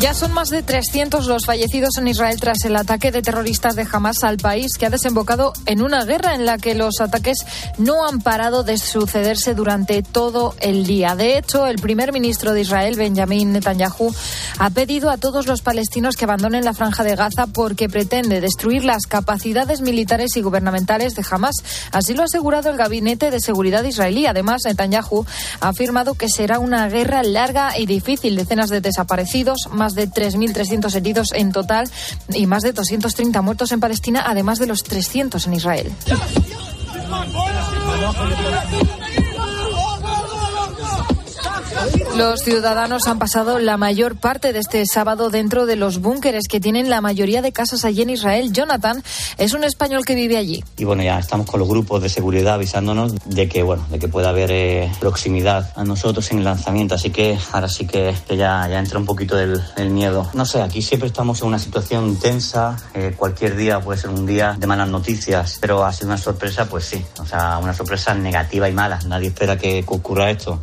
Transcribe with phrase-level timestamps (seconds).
[0.00, 3.84] Ya son más de 300 los fallecidos en Israel tras el ataque de terroristas de
[3.90, 7.38] Hamas al país, que ha desembocado en una guerra en la que los ataques
[7.78, 11.16] no han parado de sucederse durante todo el día.
[11.16, 14.14] De hecho, el primer ministro de Israel, Benjamin Netanyahu,
[14.60, 18.84] ha pedido a todos los palestinos que abandonen la franja de Gaza porque pretende destruir
[18.84, 21.56] las capacidades militares y gubernamentales de Hamas.
[21.90, 24.26] Así lo ha asegurado el Gabinete de Seguridad israelí.
[24.26, 25.26] Además, Netanyahu
[25.60, 28.36] ha afirmado que será una guerra larga y difícil.
[28.36, 31.88] Decenas de desaparecidos, más de 3.300 heridos en total
[32.32, 35.92] y más de 230 muertos en Palestina, además de los 300 en Israel.
[42.18, 46.58] Los ciudadanos han pasado la mayor parte de este sábado dentro de los búnkeres que
[46.58, 48.52] tienen la mayoría de casas allí en Israel.
[48.52, 49.04] Jonathan
[49.36, 50.64] es un español que vive allí.
[50.76, 54.08] Y bueno, ya estamos con los grupos de seguridad avisándonos de que bueno, de que
[54.08, 56.96] pueda haber eh, proximidad a nosotros en el lanzamiento.
[56.96, 60.28] Así que ahora sí que, que ya, ya entra un poquito el miedo.
[60.34, 62.76] No sé, aquí siempre estamos en una situación tensa.
[62.94, 66.68] Eh, cualquier día puede ser un día de malas noticias, pero ha sido una sorpresa,
[66.68, 67.00] pues sí.
[67.20, 68.98] O sea, una sorpresa negativa y mala.
[69.06, 70.58] Nadie espera que ocurra esto.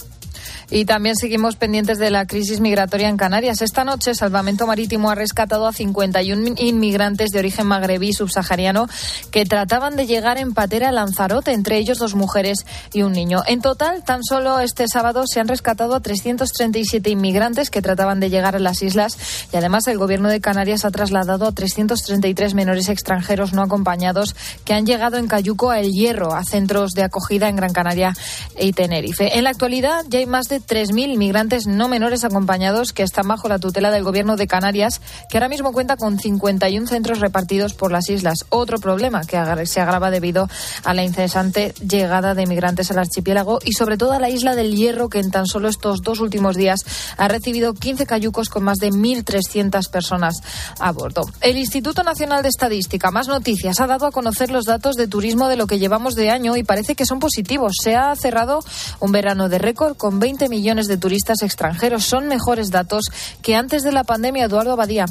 [0.69, 3.61] Y también seguimos pendientes de la crisis migratoria en Canarias.
[3.61, 8.87] Esta noche, Salvamento Marítimo ha rescatado a 51 inmigrantes de origen magrebí subsahariano
[9.31, 13.43] que trataban de llegar en patera a Lanzarote, entre ellos dos mujeres y un niño.
[13.47, 18.29] En total, tan solo este sábado se han rescatado a 337 inmigrantes que trataban de
[18.29, 19.17] llegar a las islas
[19.51, 24.73] y además el gobierno de Canarias ha trasladado a 333 menores extranjeros no acompañados que
[24.73, 28.15] han llegado en Cayuco a El Hierro, a centros de acogida en Gran Canaria
[28.59, 29.37] y Tenerife.
[29.37, 33.47] En la actualidad ya hay más de 3.000 inmigrantes no menores acompañados que están bajo
[33.47, 37.91] la tutela del gobierno de Canarias, que ahora mismo cuenta con 51 centros repartidos por
[37.91, 38.45] las islas.
[38.49, 40.47] Otro problema que se agrava debido
[40.83, 44.75] a la incesante llegada de inmigrantes al archipiélago y sobre todo a la isla del
[44.75, 46.81] Hierro, que en tan solo estos dos últimos días
[47.17, 50.35] ha recibido 15 cayucos con más de 1.300 personas
[50.79, 51.25] a bordo.
[51.41, 55.47] El Instituto Nacional de Estadística, más noticias, ha dado a conocer los datos de turismo
[55.47, 57.73] de lo que llevamos de año y parece que son positivos.
[57.81, 58.59] Se ha cerrado
[58.99, 62.05] un verano de récord con 20 millones de turistas extranjeros.
[62.05, 63.05] Son mejores datos
[63.41, 65.05] que antes de la pandemia, Eduardo Abadía.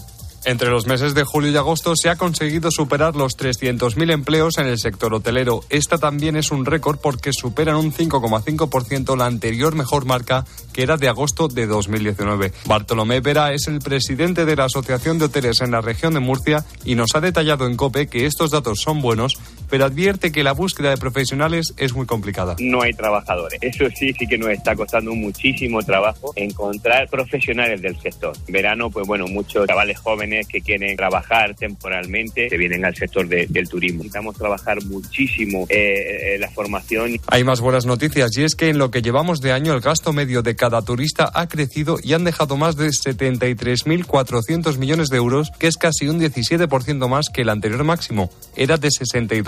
[0.47, 4.67] Entre los meses de julio y agosto se ha conseguido superar los 300.000 empleos en
[4.67, 5.65] el sector hotelero.
[5.71, 10.45] Esta también es un récord porque superan un 5,5% la anterior mejor marca
[10.75, 12.53] que era de agosto de 2019.
[12.67, 16.67] Bartolomé Vera es el presidente de la Asociación de Hoteles en la región de Murcia
[16.85, 20.53] y nos ha detallado en COPE que estos datos son buenos, pero advierte que la
[20.53, 22.57] búsqueda de profesionales es muy complicada.
[22.59, 23.59] No hay trabajadores.
[23.63, 28.37] Eso sí, sí que nos está costando muchísimo trabajo encontrar profesionales del sector.
[28.49, 33.47] Verano, pues bueno, muchos chavales jóvenes que quieren trabajar temporalmente se vienen al sector de,
[33.49, 33.99] del turismo.
[33.99, 37.19] Necesitamos trabajar muchísimo eh, la formación.
[37.27, 40.13] Hay más buenas noticias y es que en lo que llevamos de año el gasto
[40.13, 45.51] medio de cada turista ha crecido y han dejado más de 73.400 millones de euros,
[45.59, 48.31] que es casi un 17% más que el anterior máximo.
[48.57, 48.89] Era de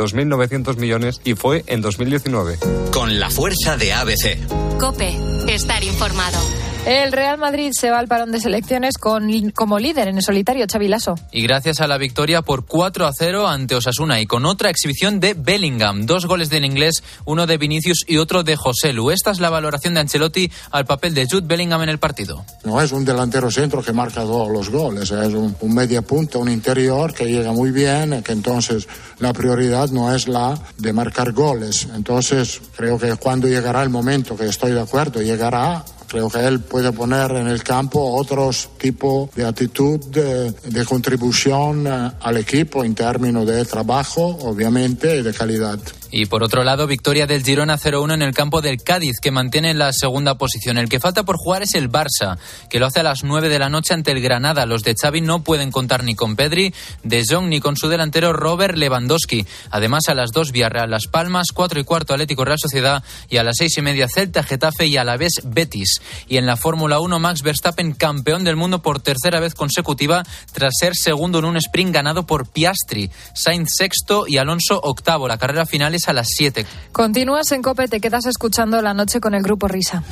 [0.06, 2.58] 62.900 millones y fue en 2019.
[2.92, 4.78] Con la fuerza de ABC.
[4.78, 5.16] Cope,
[5.48, 6.38] estar informado.
[6.86, 10.68] El Real Madrid se va al parón de selecciones con, como líder en el solitario
[10.68, 11.16] Chavilaso.
[11.32, 15.18] Y gracias a la victoria por 4 a 0 ante Osasuna y con otra exhibición
[15.18, 16.06] de Bellingham.
[16.06, 19.10] Dos goles del inglés, uno de Vinicius y otro de José Lu.
[19.10, 22.44] Esta es la valoración de Ancelotti al papel de Jude Bellingham en el partido.
[22.64, 26.38] No es un delantero centro que marca todos los goles, es un, un media punta,
[26.38, 28.86] un interior que llega muy bien, que entonces
[29.18, 31.88] la prioridad no es la de marcar goles.
[31.96, 36.60] Entonces creo que cuando llegará el momento, que estoy de acuerdo, llegará, Creo que él
[36.60, 42.84] puede poner en el campo otros tipos de actitud de, de contribución eh, al equipo
[42.84, 45.78] en términos de trabajo, obviamente, y de calidad.
[46.18, 49.74] Y por otro lado, victoria del Girona 0-1 en el campo del Cádiz, que mantiene
[49.74, 50.78] la segunda posición.
[50.78, 52.38] El que falta por jugar es el Barça,
[52.70, 54.64] que lo hace a las 9 de la noche ante el Granada.
[54.64, 56.72] Los de Xavi no pueden contar ni con Pedri,
[57.02, 59.44] De Jong ni con su delantero Robert Lewandowski.
[59.70, 63.44] Además, a las 2 Villarreal Las Palmas, 4 y cuarto Atlético Real Sociedad y a
[63.44, 66.00] las 6 y media Celta, Getafe y a la vez Betis.
[66.28, 70.22] Y en la Fórmula 1, Max Verstappen, campeón del mundo por tercera vez consecutiva,
[70.54, 73.10] tras ser segundo en un sprint ganado por Piastri.
[73.34, 75.28] Sainz sexto y Alonso octavo.
[75.28, 76.66] La carrera final es a las 7.
[76.92, 80.02] Continúas en Cope, te quedas escuchando la noche con el grupo Risa.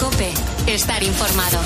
[0.00, 0.32] Cope,
[0.66, 1.58] estar informado.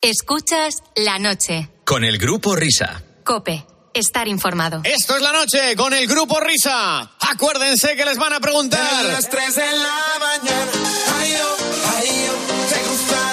[0.00, 1.70] Escuchas la noche.
[1.84, 3.02] Con el grupo Risa.
[3.24, 3.64] Cope,
[3.94, 4.82] estar informado.
[4.84, 7.10] Esto es la noche con el grupo Risa.
[7.20, 8.80] Acuérdense que les van a preguntar.
[8.96, 10.72] A las 3 de la mañana.
[11.18, 11.56] Ay, oh,
[11.96, 13.23] ay, oh, se cruzaron nuestros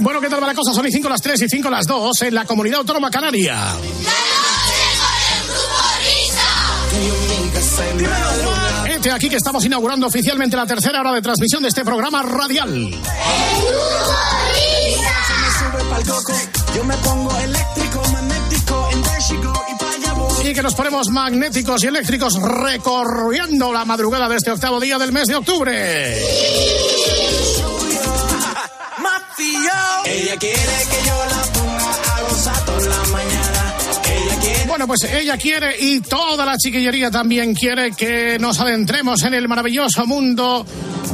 [0.00, 0.72] Bueno, ¿qué tal va la cosa?
[0.74, 3.74] Son y 5 las 3 y 5 las 2 en la comunidad autónoma canaria.
[8.88, 12.90] Este aquí que estamos inaugurando oficialmente la tercera hora de transmisión de este programa radial.
[16.74, 18.88] Yo me pongo eléctrico, magnético,
[20.44, 25.12] y que nos ponemos magnéticos y eléctricos recorriendo la madrugada de este octavo día del
[25.12, 27.13] mes de octubre.
[29.48, 33.74] Ella quiere que yo la ponga a gozar toda la mañana.
[34.10, 34.64] Ella quiere.
[34.66, 39.46] Bueno, pues ella quiere y toda la chiquillería también quiere que nos adentremos en el
[39.48, 40.64] maravilloso mundo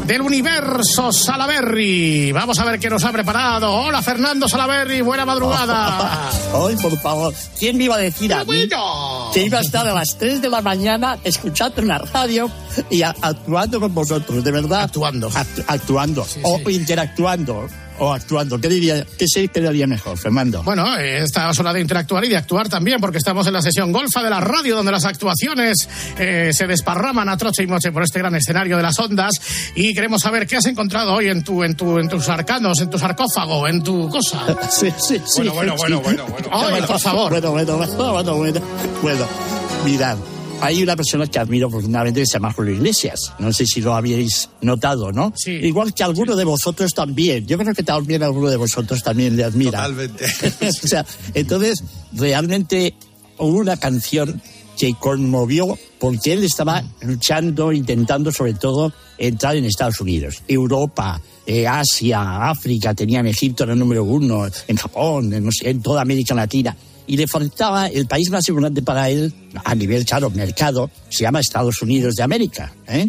[0.06, 2.31] del universo Salaberry.
[2.32, 3.73] Vamos a ver qué nos ha preparado.
[3.73, 6.31] Hola Fernando Salaberry, buena madrugada.
[6.55, 9.31] Ay, por favor, ¿quién me iba a decir a mí Bueno.
[9.35, 12.49] que iba a estar a las 3 de la mañana escuchando en la radio
[12.91, 14.82] y a- actuando con vosotros, de verdad?
[14.82, 15.31] Actuando.
[15.31, 16.27] Actu- actuando.
[16.43, 17.69] o interactuando.
[18.00, 18.58] O actuando.
[18.58, 20.62] ¿Qué diría, qué se quedaría mejor, Fernando?
[20.62, 23.93] Bueno, esta es hora de interactuar y de actuar también, porque estamos en la sesión
[23.93, 25.88] golfa de la radio, donde las actuaciones
[26.19, 29.35] eh, se desparraman a troche y noche por este gran escenario de las ondas.
[29.75, 32.88] Y queremos saber qué has encontrado hoy en tu, en tu, en tus arcanos, en
[32.88, 34.46] tu sarcófago, en tu cosa.
[34.70, 35.43] Sí, sí, sí.
[35.43, 36.49] Bueno, bueno, bueno, bueno, bueno.
[36.53, 37.31] Ay, por favor.
[37.31, 38.61] Bueno, bueno, bueno, bueno, bueno.
[39.03, 39.26] Bueno,
[39.85, 40.17] mirad,
[40.61, 43.33] hay una persona que admiro profundamente que se llama Julio Iglesias.
[43.39, 45.33] No sé si lo habéis notado, ¿no?
[45.37, 45.53] Sí.
[45.53, 47.47] Igual que alguno de vosotros también.
[47.47, 49.83] Yo creo que también alguno de vosotros también le admira.
[49.83, 50.25] Totalmente.
[50.69, 51.05] o sea,
[51.35, 52.95] entonces, realmente
[53.39, 54.41] hubo una canción
[54.79, 61.67] que conmovió porque él estaba luchando, intentando sobre todo entrar en Estados Unidos, Europa, eh,
[61.67, 66.01] Asia, África, tenían Egipto en el número uno, en Japón, en, no sé, en toda
[66.01, 66.75] América Latina.
[67.11, 69.35] Y le faltaba el país más importante para él,
[69.65, 72.73] a nivel, claro, mercado, se llama Estados Unidos de América.
[72.87, 73.09] ¿eh?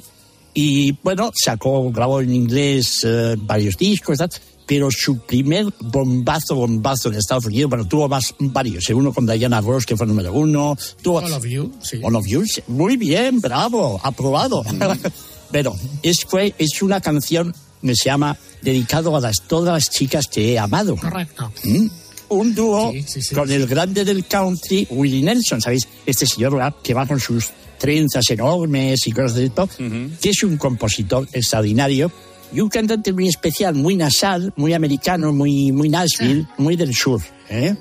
[0.55, 4.31] Y bueno, sacó, grabó en inglés eh, varios discos, tal,
[4.65, 9.61] pero su primer bombazo, bombazo en Estados Unidos, bueno, tuvo más varios, uno con Diana
[9.61, 11.19] Ross, que fue número uno, tuvo...
[11.19, 11.99] All of you, sí.
[12.01, 14.63] All of You, muy bien, bravo, aprobado.
[15.51, 20.25] pero es, fue, es una canción que se llama Dedicado a las, todas las chicas
[20.25, 20.95] que he amado.
[20.97, 21.51] Correcto.
[21.65, 21.87] ¿Mm?
[22.31, 25.87] Un dúo Sí, sí, sí, con el grande del country, Willie Nelson, ¿sabéis?
[26.05, 29.67] Este señor que va con sus trenzas enormes y cosas de esto,
[30.21, 32.11] que es un compositor extraordinario
[32.53, 37.21] y un cantante muy especial, muy nasal, muy americano, muy, muy Nashville, muy del sur.
[37.49, 37.75] ¿eh?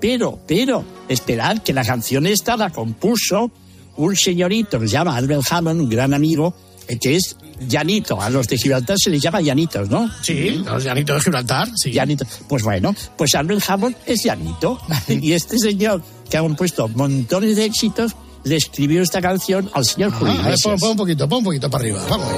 [0.00, 3.50] Pero, pero, esperad que la canción esta la compuso
[3.96, 6.54] un señorito que se llama Albert Hammond, un gran amigo,
[6.86, 8.20] eh, que es Llanito.
[8.20, 10.10] A los de Gibraltar se les llama Llanitos, ¿no?
[10.22, 11.92] Sí, los llanitos de Gibraltar, sí.
[11.92, 12.24] Llanito.
[12.48, 14.78] Pues bueno, pues Albert Hammond es Llanito.
[15.08, 18.12] y este señor, que ha compuesto montones de éxitos,
[18.44, 21.38] le escribió esta canción al señor Ah, Julio a ver, pon, pon un poquito, pon
[21.38, 22.00] un poquito para arriba.
[22.08, 22.36] Vamos ahí.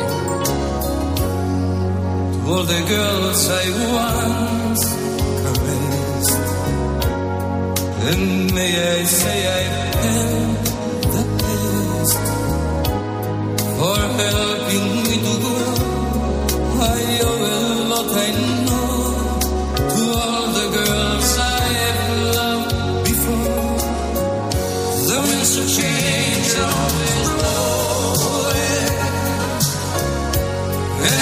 [2.50, 4.86] All the girls I once
[5.42, 6.38] caressed.
[8.10, 10.64] And may I say I've had
[11.12, 12.18] the best
[13.76, 15.07] for helping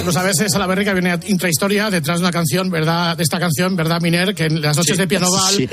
[0.00, 0.04] away.
[0.04, 3.16] Pues a veces a la verga viene intrahistoria detrás de una canción, ¿verdad?
[3.16, 4.34] De esta canción, ¿verdad, Miner?
[4.34, 5.68] Que en las noches Sí, de pianoval sí.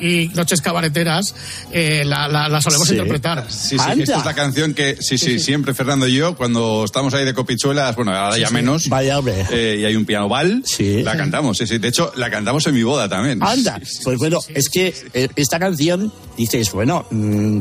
[0.00, 1.34] y noches cabareteras
[1.72, 2.94] eh, la, la- la solemos Sí.
[2.94, 3.44] interpretar.
[3.48, 4.04] Sí, sí, Anda.
[4.04, 7.34] esta es la canción que, sí, sí, siempre Fernando y yo, cuando estamos ahí de
[7.34, 9.44] copichuelas, bueno, ahora ya menos, Vaya hombre.
[9.50, 11.02] eh, y hay un piano bal, Sí.
[11.02, 11.78] la cantamos, sí, sí.
[11.78, 13.42] De hecho, la cantamos en mi boda también.
[13.42, 14.00] Anda, Sí, sí.
[14.04, 17.60] pues bueno, es que eh, esta canción, dices, bueno, mm,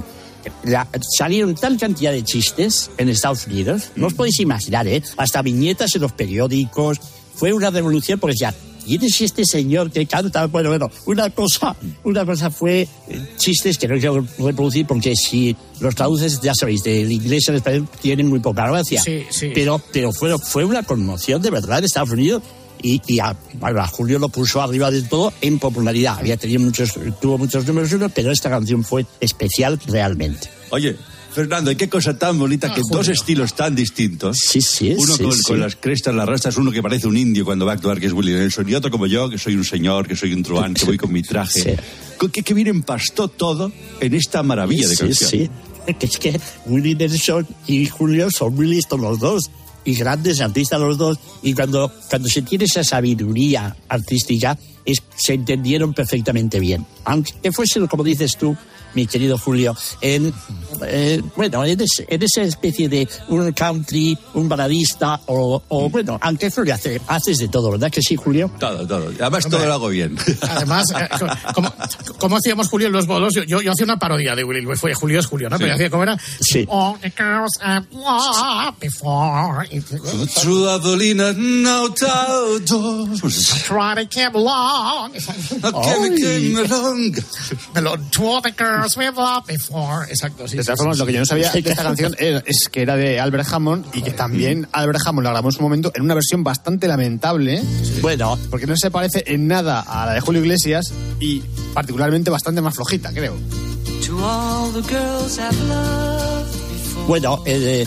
[0.63, 5.01] la- salieron tal cantidad de chistes en Estados Unidos, no os podéis imaginar, ¿eh?
[5.17, 6.99] Hasta viñetas en los periódicos,
[7.35, 8.53] fue una revolución porque ya,
[8.85, 10.45] ¿quién es este señor que canta?
[10.47, 15.55] Bueno, bueno, una cosa, una cosa fue eh, chistes que no quiero reproducir porque si
[15.79, 19.01] los traduces, ya sabéis, del inglés al español tienen muy poca gracia.
[19.01, 19.51] Sí, sí.
[19.53, 22.43] Pero, pero fue, fue una conmoción de verdad en Estados Unidos
[22.81, 26.17] y, y a, bueno, a Julio lo puso arriba del todo en popularidad.
[26.19, 30.49] Había tenido muchos, tuvo muchos números uno, pero esta canción fue especial realmente.
[30.71, 30.95] Oye,
[31.33, 34.37] Fernando, ¿y qué cosa tan bonita Ah, que dos estilos tan distintos?
[34.37, 35.41] Sí, sí, Uno sí, con, sí.
[35.43, 38.07] con las crestas, las rastas, uno que parece un indio cuando va a actuar, que
[38.07, 40.73] es Willie Nelson, y otro como yo, que soy un señor, que soy un truán,
[40.73, 41.77] que voy con mi traje.
[42.19, 42.27] Sí.
[42.31, 43.71] Que, que bien empastó todo
[44.01, 45.29] en esta maravilla de sí, canción.
[45.29, 45.49] sí.
[45.97, 49.49] Que es que Willie Nelson y Julio son muy listos los dos
[49.85, 51.17] y grandes artistas los dos.
[51.41, 56.85] Y cuando, cuando se tiene esa sabiduría artística, es- se entendieron perfectamente bien.
[57.05, 58.55] Aunque fuese, como dices tú,
[58.93, 60.33] mi querido Julio, en,
[60.85, 66.17] eh, bueno, en, ese- en esa especie de un country, un baladista, o, o, bueno,
[66.21, 68.51] aunque Julio hace, haces de todo, ¿verdad que sí, Julio?
[68.59, 69.11] Todo, todo.
[69.19, 70.17] Además, todo lo hago bien.
[70.41, 71.07] Además, eh,
[71.53, 71.73] como,
[72.17, 74.93] como hacíamos Julio en los bolos, yo, yo, yo hacía una parodia de Willy, fue
[74.93, 75.57] Julio es Julio, ¿no?
[75.57, 76.17] Pero yo hacía como era.
[76.41, 76.65] Sí.
[76.69, 79.67] All the girls I've loved before.
[80.41, 82.65] Through Adelina, no doubt.
[83.67, 85.11] Try to keep long.
[87.73, 90.05] Pero to all the girls we've loved before.
[90.09, 90.57] Exacto, sí.
[90.57, 92.69] De sí, todas formas, sí, lo que yo no sabía de esta canción es, es
[92.71, 95.91] que era de Albert Hammond y que también Albert Hammond la grabó en su momento
[95.95, 97.61] en una versión bastante lamentable.
[98.01, 98.37] Bueno.
[98.49, 101.41] Porque no se parece en nada a la de Julio Iglesias y
[101.73, 103.35] particularmente bastante más flojita, creo.
[104.05, 106.51] To all the girls I've loved.
[107.07, 107.85] Bueno, eh,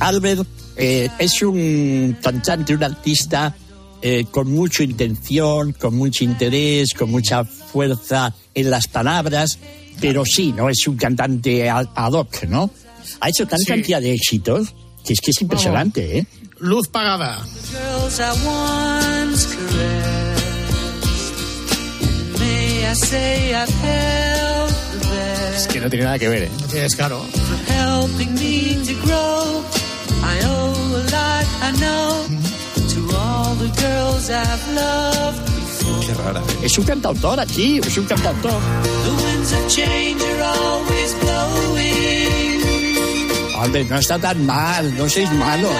[0.00, 3.54] Albert eh, es un cantante, un artista
[4.00, 9.58] eh, con mucha intención, con mucho interés, con mucha fuerza en las palabras,
[10.00, 10.68] pero sí, ¿no?
[10.68, 12.70] Es un cantante ad ad hoc, ¿no?
[13.20, 13.66] Ha hecho tal Sí.
[13.66, 16.26] cantidad de éxitos que es que es impresionante, ¿eh?
[16.58, 17.44] Luz pagada.
[25.10, 25.72] Best.
[25.72, 26.50] Que no tiene nada que ver, ¿eh?
[26.74, 27.20] Es claro.
[27.20, 28.34] For helping
[36.00, 36.40] Qué rara.
[36.40, 36.58] ¿eh?
[36.62, 38.52] Es un cantautor aquí, es un cantautor.
[38.52, 41.92] The winds of change are always blowing.
[43.60, 45.70] Albert, no está tan mal, no seis malos.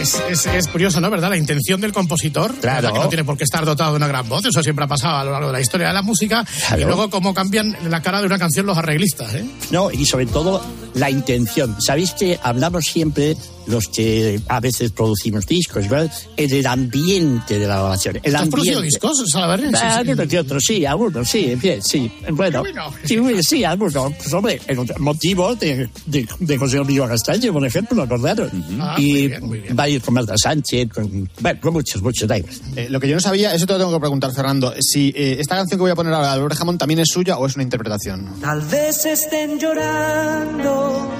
[0.00, 1.08] Es, es, es curioso, ¿no?
[1.10, 1.30] ¿Verdad?
[1.30, 2.54] La intención del compositor.
[2.56, 2.92] Claro.
[2.92, 4.44] Que no tiene por qué estar dotado de una gran voz.
[4.44, 6.44] Eso siempre ha pasado a lo largo de la historia de la música.
[6.44, 6.82] Claro.
[6.82, 9.46] Y luego cómo cambian la cara de una canción los arreglistas, ¿eh?
[9.70, 10.62] No, y sobre todo
[10.94, 11.80] la intención.
[11.80, 16.12] Sabéis que hablamos siempre, los que a veces producimos discos, ¿verdad?
[16.36, 18.20] En el ambiente de la grabación.
[18.22, 19.68] El ¿Has producido discos, Salaverry?
[19.68, 20.28] Sí, Ah, sí.
[20.28, 22.10] que otro, sí, algunos, sí, bien, sí.
[22.30, 22.92] Bueno, bueno.
[23.04, 24.12] sí, sí, algunos.
[24.14, 28.50] Pues, hombre, el motivo de, de, de José Río Castaño, por ejemplo, acordaron.
[28.80, 29.76] Ah, muy y bien, muy bien.
[29.78, 32.24] va a ir con Marta Sánchez, con, bueno, con muchos, muchos.
[32.30, 34.72] Eh, lo que yo no sabía, eso te lo tengo que preguntar, Fernando.
[34.80, 37.46] Si eh, esta canción que voy a poner ahora Albert Hammond también es suya o
[37.46, 38.40] es una interpretación.
[38.40, 41.10] Tal vez estén llorando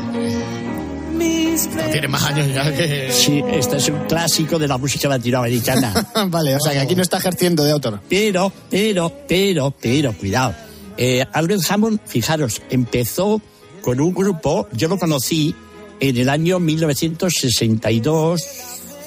[1.15, 3.11] No tiene más años ya que...
[3.13, 5.95] Sí, este es un clásico de la música latinoamericana.
[6.29, 8.01] vale, o sea que aquí no está ejerciendo de autor.
[8.09, 10.55] Pero, pero, pero, pero, cuidado.
[10.97, 13.41] Eh, Albert Hammond, fijaros, empezó
[13.83, 15.55] con un grupo, yo lo conocí
[16.01, 18.43] en el año 1962,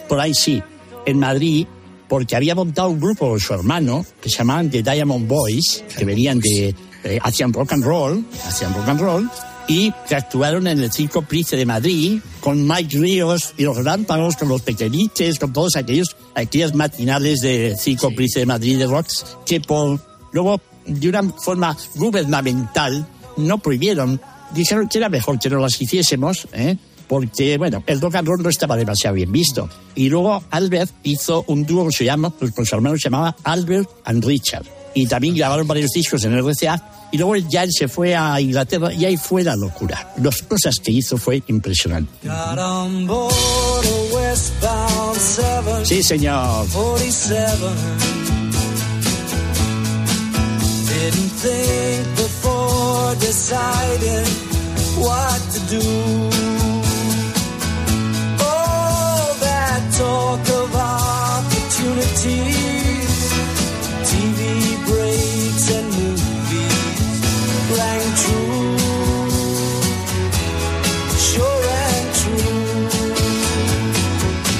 [0.08, 0.62] por ahí sí,
[1.06, 1.68] en Madrid,
[2.08, 6.06] porque había montado un grupo con su hermano, que se llamaban The Diamond Boys, que
[6.06, 9.30] venían de, eh, hacían rock and roll, hacían rock and roll,
[9.68, 14.38] y que actuaron en el Circo Price de Madrid, con Mike Ríos y los relámpagos,
[14.38, 19.38] con los pequeñiches, con todos aquellos, aquellas matinales de Circo Price de Madrid de rocks,
[19.46, 20.00] que por,
[20.32, 24.20] luego, de una forma gubernamental, no prohibieron,
[24.54, 26.78] dijeron que era mejor que no las hiciésemos, ¿eh?
[27.08, 29.70] porque, bueno, el rock and roll no estaba demasiado bien visto.
[29.96, 33.36] Y luego Albert hizo un dúo que se llama, pues con su hermano se llamaba
[33.44, 34.66] Albert and Richard.
[34.94, 36.97] Y también grabaron varios discos en RCA.
[37.12, 40.14] Y luego ya él se fue a Inglaterra y ahí fue la locura.
[40.22, 42.28] Las cosas que hizo fue impresionante.
[42.28, 45.86] Got on board a westbound 747.
[45.86, 46.68] Sí, señor.
[50.88, 52.68] Didn't think before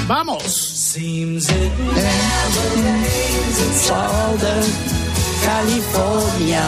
[0.08, 0.42] ¡Vamos!
[0.42, 4.64] Seems it never rains in Southern
[5.44, 6.64] California.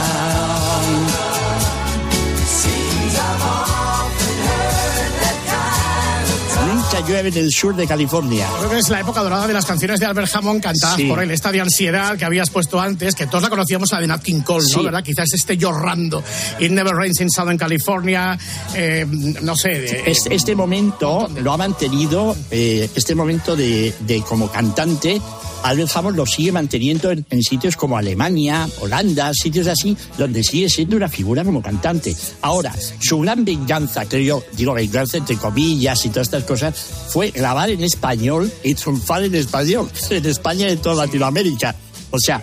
[7.02, 8.46] Llueve en el sur de California.
[8.58, 11.04] Creo que es la época dorada de las canciones de Albert Hammond cantadas Sí.
[11.04, 11.30] por él.
[11.30, 14.40] Esta de ansiedad que habías puesto antes, que todos la conocíamos, la de Nat King
[14.42, 14.78] Cole, ¿no?
[14.80, 14.84] Sí.
[14.84, 15.02] ¿Verdad?
[15.02, 16.22] Quizás este llorando.
[16.58, 18.38] It Never Rains in Southern California.
[18.74, 19.06] eh,
[19.42, 19.68] no sé.
[19.70, 25.20] de- Este, este momento lo ha mantenido, eh, este momento de, de como cantante,
[25.62, 30.96] Albert Hammond lo sigue manteniendo en, sitios como Alemania, Holanda, sitios así, donde sigue siendo
[30.96, 32.16] una figura como cantante.
[32.42, 36.74] Ahora, su gran venganza, creo yo, digo venganza entre comillas y todas estas cosas,
[37.08, 41.74] fue grabar en español y triunfar en español, en España y en toda Latinoamérica.
[42.10, 42.42] O sea,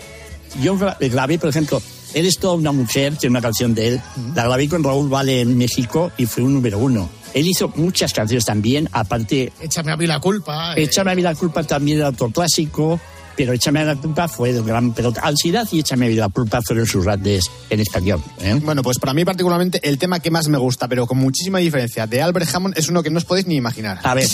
[0.62, 1.82] yo gra- grabé, por ejemplo,
[2.14, 4.02] Eres toda una mujer, es una canción de él.
[4.34, 7.10] La grabé con Raúl Vale en México y fue un número uno.
[7.38, 10.74] Él hizo muchas canciones también, aparte, Échame a mí la culpa.
[10.76, 13.00] eh, Échame a mí la culpa también era otro clásico.
[13.36, 15.22] Pero Échame la culpa fue de gran pelota.
[15.24, 18.20] Ansiedad y Échame la culpa fueron sus grandes en español.
[18.42, 18.60] ¿eh?
[18.64, 22.08] Bueno, pues para mí particularmente el tema que más me gusta, pero con muchísima diferencia,
[22.08, 24.00] de Albert Hammond es uno que no os podéis ni imaginar.
[24.02, 24.28] A ver.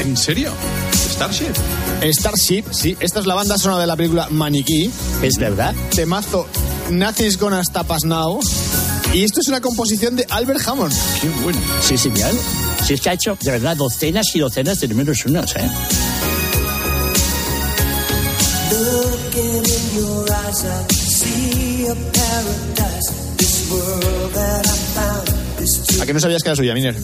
[0.00, 0.52] ¿En serio?
[0.92, 1.54] ¿Starship?
[2.02, 2.96] Starship, sí.
[3.00, 4.90] Esta es la banda sonora de la película Maniquí.
[5.22, 5.74] Es verdad.
[5.94, 6.46] Temazo
[6.90, 8.40] Nothing's Gonna Stop Us Now.
[9.14, 10.94] Y esto es una composición de Albert Hammond.
[11.20, 11.60] Qué bueno.
[11.82, 12.32] Sí, señor.
[12.84, 15.70] Si es que ha hecho, de verdad, docenas y docenas de números unos, ¿eh?
[21.82, 23.12] A paradise.
[23.36, 26.94] This world that I found is too ¿A que no sabías que era suya, Miner?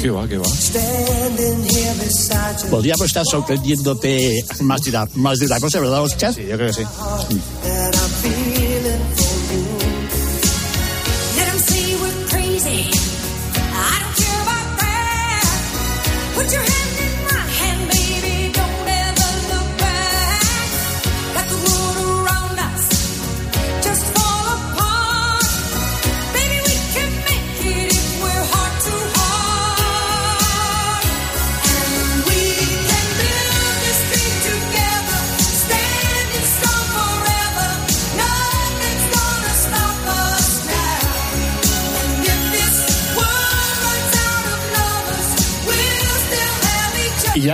[0.00, 0.44] ¿Qué va, qué va?
[2.70, 6.34] Podríamos estar sorprendiéndote más de, una, más de una cosa, ¿verdad, Oscar?
[6.34, 6.82] Sí, yo creo que sí.
[7.64, 7.97] That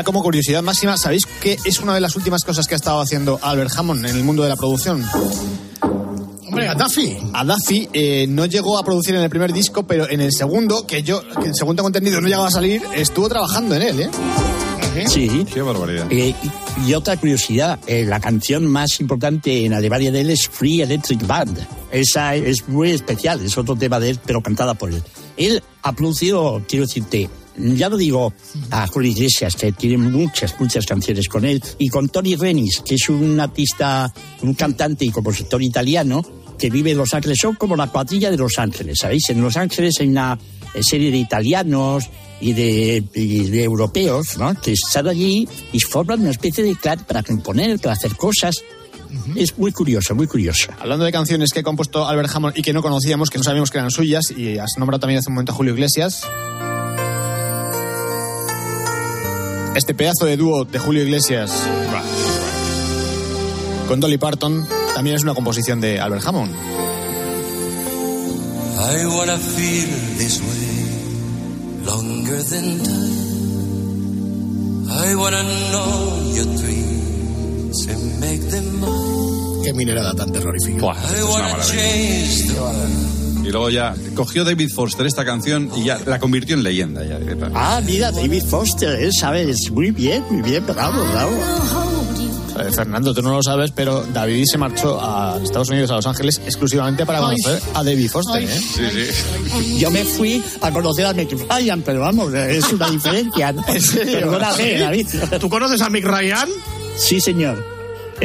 [0.05, 3.01] ya como curiosidad máxima, ¿sabéis qué es una de las últimas cosas que ha estado
[3.01, 5.03] haciendo Albert Hammond en el mundo de la producción?
[6.47, 7.17] Hombre, a Duffy.
[7.33, 10.87] A Duffy eh, no llegó a producir en el primer disco, pero en el segundo,
[10.87, 14.11] que yo, que según tengo entendido, no llegaba a salir, estuvo trabajando en él, ¿eh?
[15.09, 15.47] Sí.
[15.53, 16.07] Qué barbaridad.
[16.13, 16.35] Eh,
[16.87, 20.83] y, y otra curiosidad, eh, la canción más importante en Alemania de él es Free
[20.83, 21.59] Electric Band.
[21.91, 25.03] Esa es muy especial, es otro tema de él, pero cantada por él.
[25.37, 28.33] Él ha producido, quiero decirte, ya no digo
[28.71, 32.97] a Julio Iglesias, que tiene muchas, muchas canciones con él, y con Tony Renis, que
[32.97, 36.23] es un artista, un cantante y compositor italiano,
[36.59, 37.39] que vive en Los Ángeles.
[37.41, 39.29] Son como la cuadrilla de Los Ángeles, ¿sabéis?
[39.31, 40.39] En Los Ángeles hay una
[40.75, 42.09] eh, serie de italianos
[42.41, 44.55] y de, y de europeos, ¿no?
[44.61, 48.57] Que están allí y forman una especie de clan para componer, para hacer cosas.
[49.37, 50.73] Es muy curioso, muy curioso.
[50.81, 53.71] Hablando de canciones que ha compuesto Albert Hammond y que no conocíamos, que no sabíamos
[53.71, 56.23] que eran suyas, y has nombrado también hace un momento a Julio Iglesias.
[59.75, 61.51] Este pedazo de dúo de Julio Iglesias
[63.89, 66.55] con Dolly Parton también es una composición de Albert Hammond.
[68.77, 73.25] I wanna feel this way longer than time.
[74.89, 79.65] I wanna know your dreams and make them mine.
[79.65, 80.81] Qué minerada tan terrorífica.
[80.81, 83.24] Buah, es una maravilla.
[83.45, 87.05] Y luego ya cogió David Foster esta canción y ya la convirtió en leyenda.
[87.05, 87.19] Ya,
[87.55, 91.39] Ah, mira, David Foster, él sabes, muy bien, muy bien, bravo, bravo.
[92.61, 96.07] Eh, Fernando, tú no lo sabes, pero David se marchó a Estados Unidos, a Los
[96.07, 97.37] Ángeles, exclusivamente para Ay.
[97.43, 98.37] conocer a David Foster.
[98.37, 98.45] Ay.
[98.45, 98.49] ¿eh?
[98.61, 98.85] Sí,
[99.61, 99.79] sí.
[99.81, 103.53] Yo me fui a conocer a Mick Ryan, pero vamos, es una diferencia.
[103.53, 103.63] ¿no?
[103.67, 105.07] Perdóname, David.
[105.41, 106.49] ¿Tú conoces a Mick Ryan?
[106.97, 107.74] Sí, señor.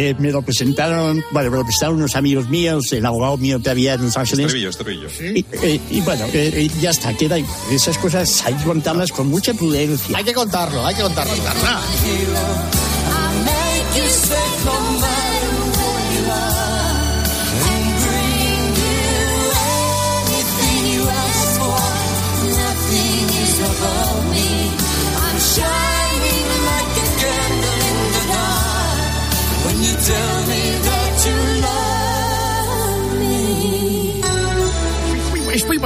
[0.01, 3.69] Eh, me lo presentaron, bueno, me lo presentaron unos amigos míos, el abogado mío que
[3.69, 4.45] había en Los Ángeles.
[4.45, 5.09] Estribillo, estribillo.
[5.19, 7.35] Y, eh, y bueno, eh, ya está, queda.
[7.69, 10.17] Esas cosas hay que contarlas con mucha prudencia.
[10.17, 11.33] Hay que contarlo, hay que contarlo.
[11.65, 11.81] Ah,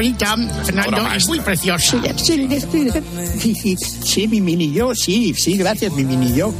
[0.03, 0.35] Es muy bonita,
[0.65, 2.01] Fernando, es muy preciosa.
[2.17, 2.59] Sí, sí,
[3.39, 6.53] sí, sí, sí, mi mini yo, sí, sí, gracias, mi mini yo.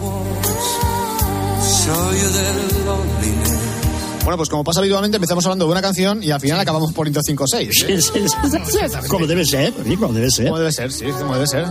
[4.24, 7.22] Bueno, pues como pasa habitualmente, empezamos hablando de una canción y al final acabamos poniendo
[7.22, 7.70] 5 o 6.
[7.74, 10.46] Sí, sí, sí, sí, Como debe ser, sí, como debe ser.
[10.46, 11.66] Como debe ser, sí, como debe ser.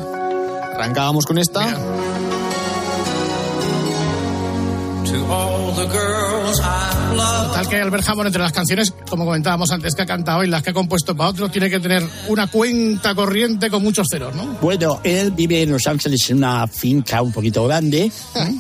[0.74, 1.74] Arrancábamos con esta.
[1.74, 2.32] To
[7.53, 10.62] Tal que Albert Hammond, entre las canciones, como comentábamos antes, que ha cantado y las
[10.62, 14.57] que ha compuesto para otros, tiene que tener una cuenta corriente con muchos ceros, ¿no?
[14.61, 18.11] Bueno, él vive en Los Ángeles en una finca un poquito grande.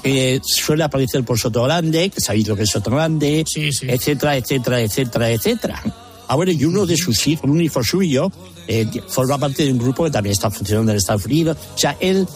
[0.04, 3.86] Eh, suele aparecer por Soto Grande, que sabéis lo que es Soto Grande, Sí, sí.
[3.88, 5.82] etcétera, etcétera, etcétera, etcétera.
[6.28, 8.30] Ah, bueno, y uno de sus hijos, un hijo suyo,
[8.68, 11.56] eh, forma parte de un grupo que también está funcionando en Estados Unidos.
[11.74, 12.26] O sea, él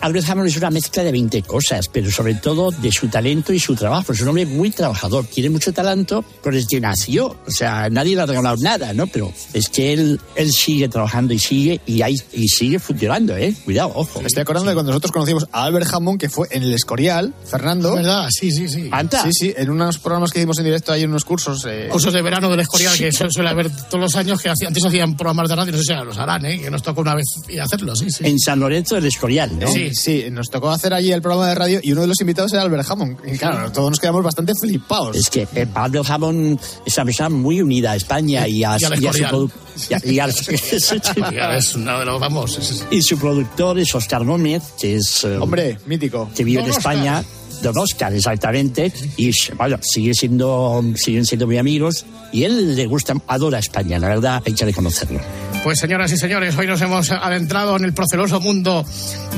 [0.00, 3.60] Albert Hammond es una mezcla de 20 cosas, pero sobre todo de su talento y
[3.60, 4.12] su trabajo.
[4.12, 7.26] Es un hombre muy trabajador, tiene mucho talento, pero es que nació.
[7.46, 9.06] O sea, nadie le ha regalado nada, ¿no?
[9.06, 13.54] Pero es que él, él sigue trabajando y sigue y, hay, y sigue funcionando, ¿eh?
[13.64, 14.20] Cuidado, ojo.
[14.20, 17.34] Me estoy acordando de cuando nosotros conocimos a Albert Hammond, que fue en el Escorial,
[17.44, 17.94] Fernando.
[17.94, 18.28] ¿Verdad?
[18.30, 18.88] Sí, sí, sí.
[18.92, 19.22] Anda.
[19.24, 21.64] Sí, sí, en unos programas que hicimos en directo ahí en unos cursos.
[21.68, 24.68] eh, Cursos de verano del Escorial que su- suele haber todos los años que hacía-
[24.68, 26.60] antes hacían programas de radio, no sé si los harán, ¿eh?
[26.60, 28.24] que nos tocó una vez ir a hacerlo, sí, sí.
[28.26, 29.72] En San Lorenzo del Escorial, ¿no?
[29.72, 32.52] Sí, sí, nos tocó hacer allí el programa de radio y uno de los invitados
[32.52, 33.18] era Albert Hammond.
[33.26, 35.16] Y claro, todos nos quedamos bastante flipados.
[35.16, 38.84] Es que eh, Albert Hammond es una persona muy unida a España y a, Y
[38.84, 39.50] al y a su
[39.88, 40.30] y a-
[43.02, 46.28] su productor es Oscar Gómez, que es eh, Hombre, mítico.
[46.34, 46.94] que vive en Oscar.
[46.94, 47.24] España,
[47.62, 53.14] Don Oscar, exactamente, y bueno, sigue siendo, siguen siendo muy amigos, y él le gusta,
[53.26, 55.20] adora España, la verdad, hay que reconocerlo.
[55.62, 58.84] Pues señoras y señores, hoy nos hemos adentrado en el proceloso mundo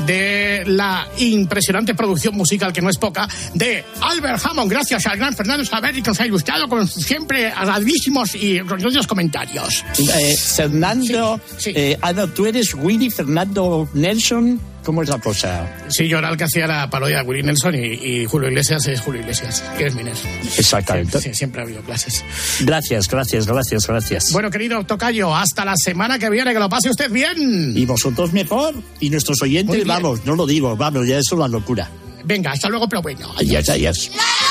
[0.05, 5.35] de la impresionante producción musical, que no es poca, de Albert Hammond, gracias al gran
[5.35, 9.83] Fernando Saber, que nos ha ilustrado con siempre agradísimos y orgullosos comentarios.
[9.97, 15.69] Eh, Fernando, eh, Ana, tú eres Willy Fernando Nelson, ¿cómo es la cosa?
[15.89, 18.85] Sí, yo era el que hacía la parodia de Willie Nelson y, y Julio Iglesias
[18.87, 20.13] es Julio Iglesias, que es Miner.
[20.57, 21.19] Exactamente.
[21.19, 22.23] Sí, siempre ha habido clases.
[22.61, 24.31] Gracias, gracias, gracias, gracias.
[24.31, 27.73] Bueno, querido Tocayo, hasta la semana que viene, que lo pase usted bien.
[27.75, 31.89] Y vosotros mejor, y nuestros oyentes, vamos, no lo digo, vamos, ya es una locura.
[32.25, 33.31] Venga, hasta luego, pero bueno.
[33.37, 34.11] Adiós, adiós.
[34.13, 34.42] Bravo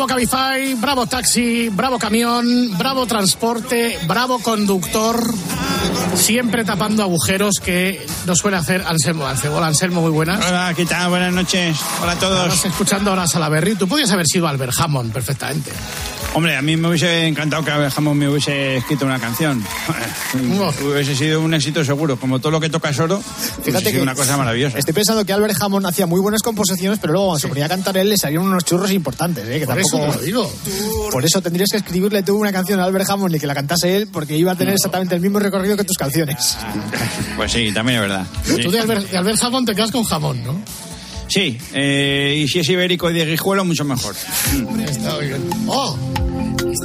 [0.00, 2.46] Bravo Cabify, bravo taxi, bravo camión,
[2.78, 5.22] bravo transporte, bravo conductor,
[6.14, 9.50] siempre tapando agujeros que nos suele hacer Anselmo Arce.
[9.50, 10.42] Hola Anselmo, muy buenas.
[10.42, 11.10] Hola, ¿qué tal?
[11.10, 11.76] Buenas noches.
[12.00, 12.46] Hola a todos.
[12.46, 13.74] Estás escuchando ahora a Salaberry.
[13.74, 15.70] Tú podías haber sido Albert Hammond perfectamente.
[16.32, 19.64] Hombre, a mí me hubiese encantado que Albert Hammond me hubiese escrito una canción.
[20.84, 22.16] hubiese sido un éxito seguro.
[22.18, 23.20] Como todo lo que toca es oro,
[23.64, 24.78] Fíjate que sido una cosa maravillosa.
[24.78, 27.68] Estoy pensando que Albert Hammond hacía muy buenas composiciones, pero luego cuando se ponía a
[27.68, 29.58] cantar él le salían unos churros importantes, ¿eh?
[29.58, 30.12] Que Por eso tampoco...
[30.12, 30.52] te lo digo.
[31.10, 33.96] Por eso tendrías que escribirle tú una canción a Albert Hammond y que la cantase
[33.96, 36.56] él, porque iba a tener exactamente el mismo recorrido que tus canciones.
[37.36, 38.26] Pues sí, también es verdad.
[38.44, 40.62] Sí, Tú de Albert, de Albert Hammond te quedas con jamón, ¿no?
[41.30, 44.14] Sí, eh, y si es ibérico y de guijuelo, mucho mejor.
[44.84, 45.48] Está muy bien.
[45.68, 45.96] ¡Oh!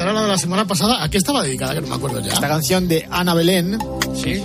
[0.05, 1.03] Era la de la semana pasada.
[1.03, 1.73] ¿A qué estaba dedicada?
[1.73, 2.31] Que no me acuerdo ya.
[2.31, 3.79] Esta canción de Ana Belén,
[4.13, 4.43] Sí,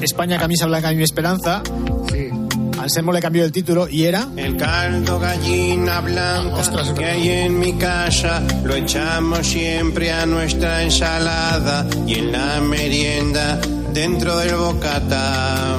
[0.00, 1.62] España, camisa blanca y mi esperanza,
[2.10, 2.30] sí.
[2.76, 4.26] Anselmo le cambió el título y era...
[4.34, 10.82] El caldo gallina blanca Ostras, que hay en mi casa lo echamos siempre a nuestra
[10.82, 13.60] ensalada y en la merienda
[13.92, 15.78] dentro del bocata.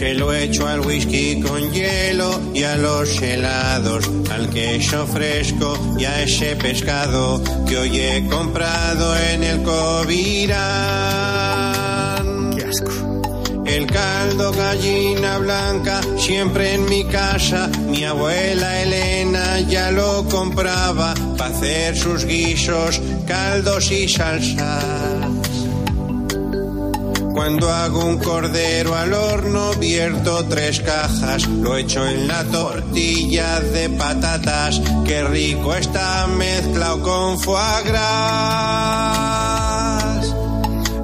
[0.00, 6.06] Se lo echo al whisky con hielo y a los helados, al queso fresco y
[6.06, 10.56] a ese pescado que hoy he comprado en el Covirán.
[12.56, 13.20] ¡Qué asco!
[13.66, 17.68] El caldo gallina blanca siempre en mi casa.
[17.90, 25.39] Mi abuela Elena ya lo compraba para hacer sus guisos, caldos y salsas.
[27.40, 33.88] Cuando hago un cordero al horno vierto tres cajas, lo echo en la tortilla de
[33.88, 38.20] patatas, qué rico está mezclado con foie gras.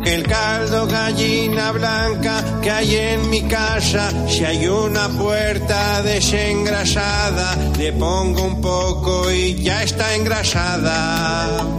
[0.04, 7.94] El caldo gallina blanca que hay en mi casa, si hay una puerta desengrasada, le
[7.94, 11.76] pongo un poco y ya está engrasada.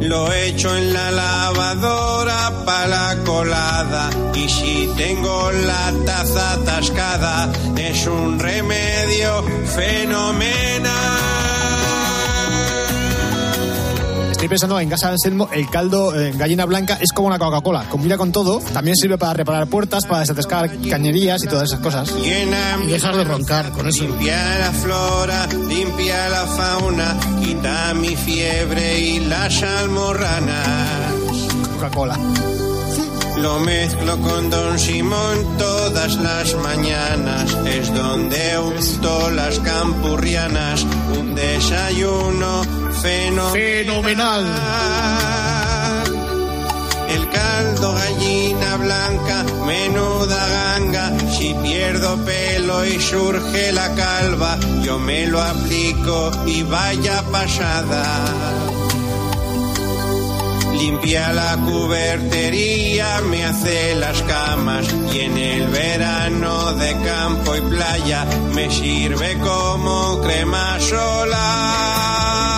[0.00, 8.06] Lo echo en la lavadora para la colada y si tengo la taza atascada es
[8.06, 9.42] un remedio
[9.74, 11.17] fenomenal.
[14.38, 17.86] Estoy pensando en casa de Anselmo, el caldo eh, gallina blanca es como una Coca-Cola.
[17.88, 22.14] Combina con todo, también sirve para reparar puertas, para desatascar cañerías y todas esas cosas.
[22.22, 24.04] Y dejar de roncar con eso.
[24.04, 31.14] Limpia la flora, limpia la fauna, quita mi fiebre y las almorranas.
[31.74, 32.16] Coca-Cola.
[33.40, 37.56] Lo mezclo con Don Simón todas las mañanas.
[37.66, 40.84] Es donde unto las campurrianas.
[41.18, 42.64] Un desayuno
[43.00, 43.52] fenomenal.
[43.52, 44.44] Fenomenal.
[47.08, 51.12] El caldo gallina blanca, menuda ganga.
[51.30, 58.77] Si pierdo pelo y surge la calva, yo me lo aplico y vaya pasada.
[60.78, 68.24] Limpia la cubertería, me hace las camas y en el verano de campo y playa
[68.54, 72.57] me sirve como crema solar.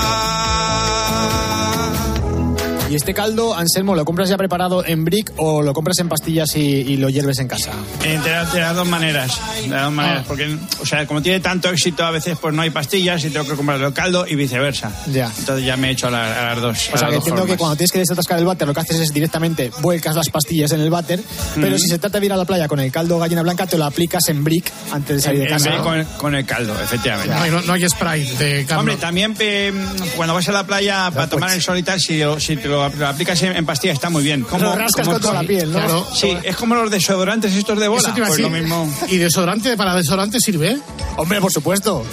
[3.01, 6.61] Este caldo, Anselmo, ¿lo compras ya preparado en brick o lo compras en pastillas y,
[6.61, 7.73] y lo hierves en casa?
[8.05, 11.41] Entre las, de las dos maneras, de las dos maneras, porque, o sea, como tiene
[11.41, 14.35] tanto éxito, a veces pues no hay pastillas y tengo que comprarlo el caldo y
[14.35, 14.93] viceversa.
[15.11, 15.33] Ya.
[15.39, 16.91] Entonces ya me he hecho a, la- a las dos.
[16.93, 17.59] O sea, que entiendo que formas.
[17.59, 20.81] cuando tienes que desatascar el váter, lo que haces es directamente vuelcas las pastillas en
[20.81, 21.21] el váter,
[21.55, 21.79] pero Mm.
[21.79, 23.85] si se trata de ir a la playa con el caldo gallina blanca, te lo
[23.87, 25.71] aplicas en brick antes de salir de En casa.
[25.71, 25.85] vez ¿no?
[25.85, 27.35] con, el- con el caldo, efectivamente.
[27.35, 28.81] No hay, no hay spray de caldo.
[28.81, 29.73] Hombre, también eh,
[30.17, 31.31] cuando vas a la playa para pues.
[31.31, 34.11] tomar el sol y tal, si, si te lo, lo aplicas en, en pastilla está
[34.11, 34.47] muy bien.
[34.59, 35.79] Lo rascas con toda la piel, ¿no?
[35.79, 36.07] Claro.
[36.15, 38.15] Sí, es como los desodorantes estos de bola.
[38.15, 38.93] Pues lo mismo.
[39.09, 40.79] ¿Y desodorante para desodorante sirve?
[41.17, 42.05] Hombre, por supuesto.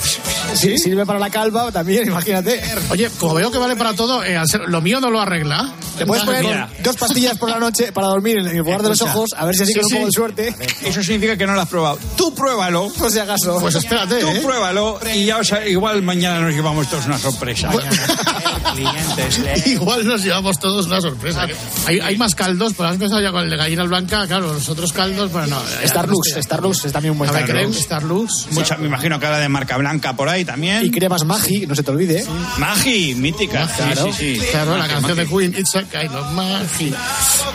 [0.54, 2.62] Si sirve para la calva también, imagínate.
[2.90, 5.72] Oye, como veo que vale para todo, eh, lo mío no lo arregla.
[5.98, 6.70] Te puedes poner Mira.
[6.84, 9.56] dos pastillas por la noche para dormir en el lugar de los ojos, a ver
[9.56, 9.96] si así Sí, con un sí.
[9.96, 10.56] poco de suerte.
[10.84, 11.98] Eso significa que no lo has probado.
[12.16, 12.90] Tú pruébalo.
[12.90, 13.60] Por si acaso.
[13.60, 14.42] Pues espérate, Tú ¿eh?
[14.44, 17.70] pruébalo y ya o sea, igual mañana nos llevamos todos una sorpresa.
[18.74, 19.68] Clientes.
[19.68, 21.48] Igual nos llevamos todos una sorpresa.
[21.86, 24.26] Hay, hay más caldos, pero has empezado ya con el de gallina blanca.
[24.28, 25.88] Claro, los otros caldos, bueno, no.
[25.88, 27.74] Starlux, Starlux es también un buen caldo.
[27.74, 28.48] Starlux.
[28.52, 30.86] Mucha, me imagino que ahora de marca blanca por ahí también.
[30.86, 32.26] Y cremas Magi, no se te olvide.
[32.58, 33.67] Magi, mítica.
[33.76, 34.06] Claro.
[34.06, 34.48] Sí, sí, sí.
[34.52, 35.38] Claro, la Magi, canción de Magi.
[35.38, 36.96] Queen, It's a Kind of Magic.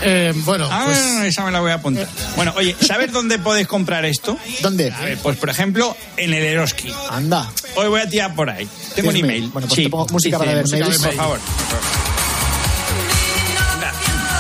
[0.03, 2.09] Eh, bueno, Ah, pues esa me la voy a apuntar.
[2.37, 4.37] Bueno, oye, ¿sabes dónde podéis comprar esto?
[4.63, 4.91] ¿Dónde?
[4.93, 6.93] A ver, pues por ejemplo, en el Eroski.
[7.11, 7.49] Anda.
[7.77, 8.69] Hoy voy a tirar por ahí.
[8.95, 9.41] Tengo un ¿Tienes email.
[9.43, 9.51] mail?
[9.53, 11.03] Bueno, pues te pongo música para ver música mails.
[11.03, 12.12] Por favor.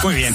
[0.02, 0.34] Muy bien.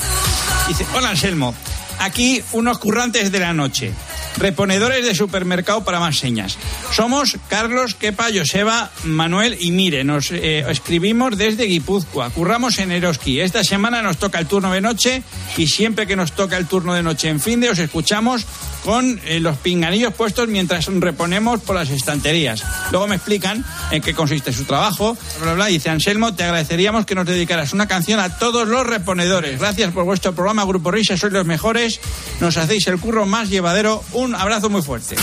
[0.67, 1.53] Dice, hola Anselmo.
[1.99, 3.91] Aquí unos currantes de la noche.
[4.37, 6.57] Reponedores de supermercado para más señas.
[6.93, 10.03] Somos Carlos, Kepa, Joseba, Manuel y Mire.
[10.03, 12.29] Nos eh, escribimos desde Guipúzcoa.
[12.29, 13.41] Curramos en Eroski.
[13.41, 15.23] Esta semana nos toca el turno de noche
[15.57, 18.45] y siempre que nos toca el turno de noche en fin de os escuchamos
[18.87, 22.63] con eh, los pinganillos puestos mientras reponemos por las estanterías.
[22.89, 25.17] Luego me explican en qué consiste su trabajo.
[25.41, 25.65] Bla, bla.
[25.65, 29.59] Dice Anselmo, te agradeceríamos que nos dedicaras una canción a todos los reponedores.
[29.59, 31.99] Gracias por vuestro programa, Grupo Risa, sois los mejores.
[32.39, 34.05] Nos hacéis el curro más llevadero.
[34.13, 35.17] Un abrazo muy fuerte.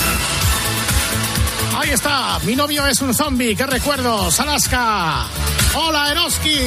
[1.81, 2.39] ahí está.
[2.41, 3.57] Mi novio es un zombie.
[3.57, 4.41] ¿Qué recuerdos?
[4.41, 5.27] Alaska.
[5.75, 6.59] Hola, Eroski.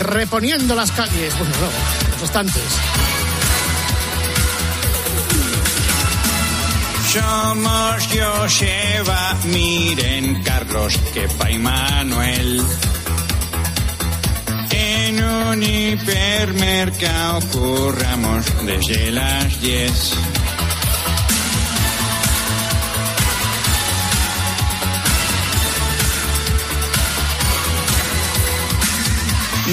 [0.00, 1.38] Reponiendo las calles.
[1.38, 2.62] Bueno, no, los estantes.
[7.12, 12.62] Somos Joseba, miren Carlos, Kepa y Manuel.
[14.70, 20.29] En un hipermercado curramos desde las 10.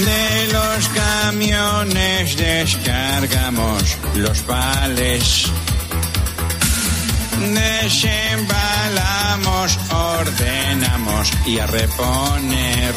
[0.06, 5.52] De los camiones descargamos los vales.
[7.40, 12.94] Desembalamos, ordenamos y a reponer.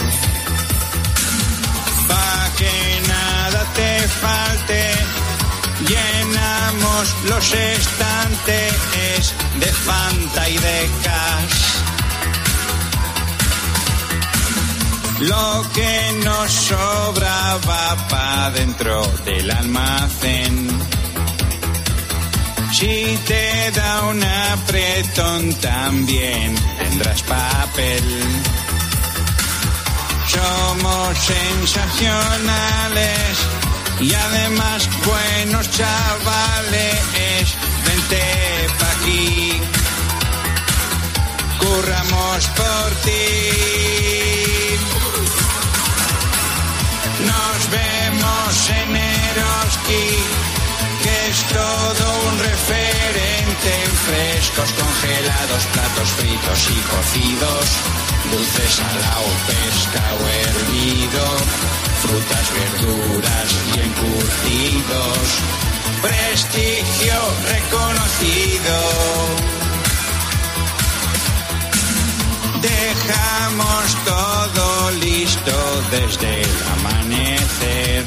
[2.07, 4.93] Pa' que nada te falte,
[5.89, 11.80] llenamos los estantes de Fanta y de Cash.
[15.21, 20.67] Lo que nos sobra va pa' dentro del almacén.
[22.73, 28.03] Si te da un apretón también tendrás papel.
[30.27, 33.37] Somos sensacionales
[34.01, 37.55] y además buenos chavales.
[37.87, 38.23] Vente
[38.79, 39.61] pa' aquí,
[41.61, 44.50] curramos por ti.
[47.71, 50.51] Vemos en Eroski
[51.03, 57.67] que es todo un referente en frescos, congelados, platos fritos y cocidos,
[58.31, 61.25] dulces salado, pescado hervido,
[62.03, 65.27] frutas, verduras y encurtidos,
[66.03, 68.77] prestigio reconocido.
[72.61, 74.60] Dejamos todo
[75.21, 78.05] listo desde el amanecer.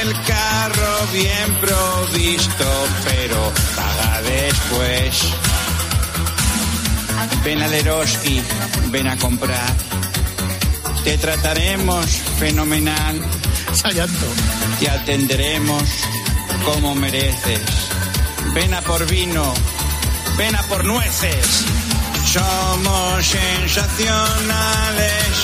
[0.00, 5.34] El carro bien provisto, pero paga después.
[7.44, 8.42] Ven a Leroski,
[8.90, 9.74] ven a comprar.
[11.04, 12.06] Te trataremos
[12.38, 13.20] fenomenal.
[13.74, 14.26] Sayanto.
[14.78, 15.84] Te atenderemos
[16.64, 17.60] como mereces.
[18.54, 19.52] Ven a por vino,
[20.38, 21.89] ven a por nueces.
[22.32, 25.34] Somos sensacionales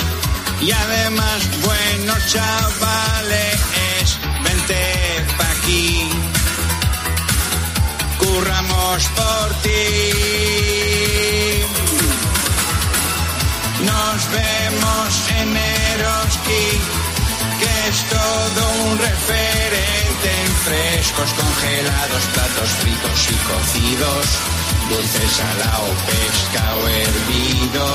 [0.60, 4.20] y además buenos chavales.
[4.44, 6.08] Vente pa' aquí,
[8.18, 9.88] curramos por ti.
[13.82, 16.68] Nos vemos en Eroski,
[17.58, 24.26] que es todo un referente en frescos, congelados, platos fritos y cocidos,
[24.88, 27.86] dulces salado, pescado hervido,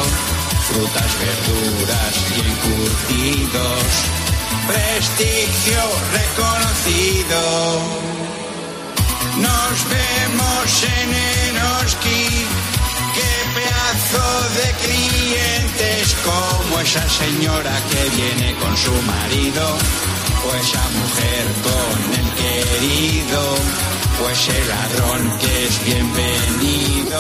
[0.68, 3.84] frutas, verduras y encurtidos.
[4.68, 5.82] Prestigio
[6.14, 7.42] reconocido.
[9.38, 11.10] Nos vemos en
[11.56, 12.46] Eroski.
[13.16, 14.26] Qué pedazo
[14.60, 19.78] de clientes como esa señora que viene con su marido,
[20.46, 23.42] o esa mujer con el querido,
[24.24, 27.20] o ese ladrón que es bienvenido.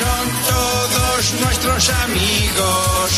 [0.00, 3.10] Son todos nuestros amigos.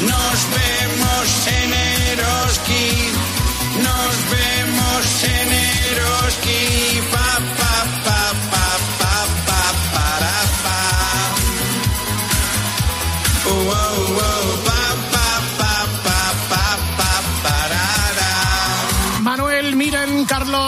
[0.00, 1.26] Nos vemos
[1.58, 1.74] en
[2.12, 2.88] Eroski.
[3.86, 5.48] Nos vemos en
[5.92, 7.00] Eroski.
[7.12, 9.14] Pa, pa, pa, pa, pa,
[9.46, 10.06] pa, pa.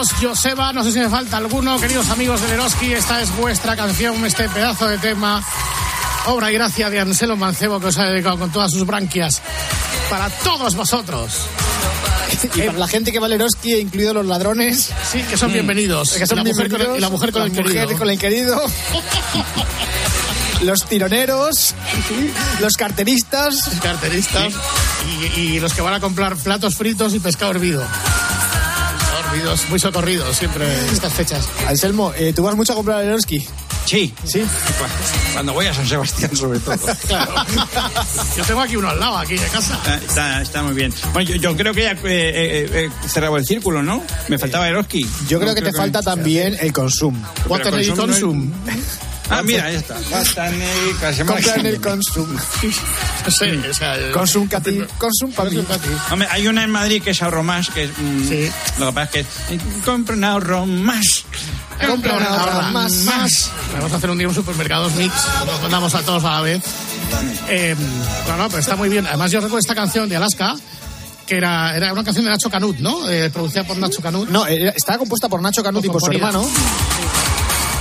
[0.09, 3.77] Carlos, Joseba, no sé si me falta alguno, queridos amigos de Leroski, esta es vuestra
[3.77, 5.43] canción, este pedazo de tema,
[6.27, 9.43] obra y gracia de Anselmo Mancebo que os ha dedicado con todas sus branquias,
[10.11, 11.33] para todos vosotros.
[12.55, 14.91] Y para la gente que va a Leroski, incluidos los ladrones.
[15.11, 16.13] Sí, que son bienvenidos.
[16.13, 17.01] Que son la mujer con el- bienvenidos.
[17.01, 17.99] la mujer con el mujer querido.
[17.99, 18.63] con el querido.
[20.63, 21.75] los tironeros.
[22.61, 23.71] Los carteristas.
[23.83, 24.53] Carteristas.
[25.37, 27.83] Y, y los que van a comprar platos fritos y pescado hervido.
[29.69, 31.49] Muy socorridos siempre estas fechas.
[31.67, 33.47] Anselmo, eh, ¿tú vas mucho a comprar a Leroski?
[33.89, 34.13] Sí.
[34.25, 34.43] Sí.
[35.33, 36.77] Cuando voy a San Sebastián, sobre todo.
[37.09, 37.35] Claro.
[38.37, 39.75] Yo tengo aquí uno al lado, aquí de casa.
[39.77, 40.93] Está, está, está muy bien.
[41.13, 44.03] Bueno, yo, yo creo que ya eh, eh, eh, cerrado el círculo, ¿no?
[44.29, 45.07] Me faltaba Eroski.
[45.29, 47.15] Yo creo No que te falta también el Consum.
[47.47, 48.53] Water Pero y Consum Consum.
[49.31, 49.97] Ah, mira, ahí está.
[50.11, 51.35] Guataneí, casi más.
[51.37, 52.37] Compra en el Consum.
[53.29, 54.83] Sé, o sea, el- Consum Cati.
[54.97, 55.65] Consum para mí.
[56.11, 58.51] Hombre, hay una en Madrid que es ahorro más, que es, mm, Sí.
[58.79, 61.25] lo que pasa es que eh, compra un ahorro más.
[61.87, 62.93] Compra una ahorra más.
[63.05, 63.51] más.
[63.75, 65.15] Vamos a hacer un día un supermercados mix.
[65.47, 66.63] Nos mandamos a todos a la vez.
[67.49, 67.77] Eh,
[68.29, 69.07] no, no, pero está muy bien.
[69.07, 70.57] Además, yo recuerdo esta canción de Alaska,
[71.27, 73.09] que era, era una canción de Nacho Canut, ¿no?
[73.09, 74.29] Eh, producida por Nacho Canut.
[74.31, 76.49] No, era- estaba compuesta por Nacho Canut y por su hermano.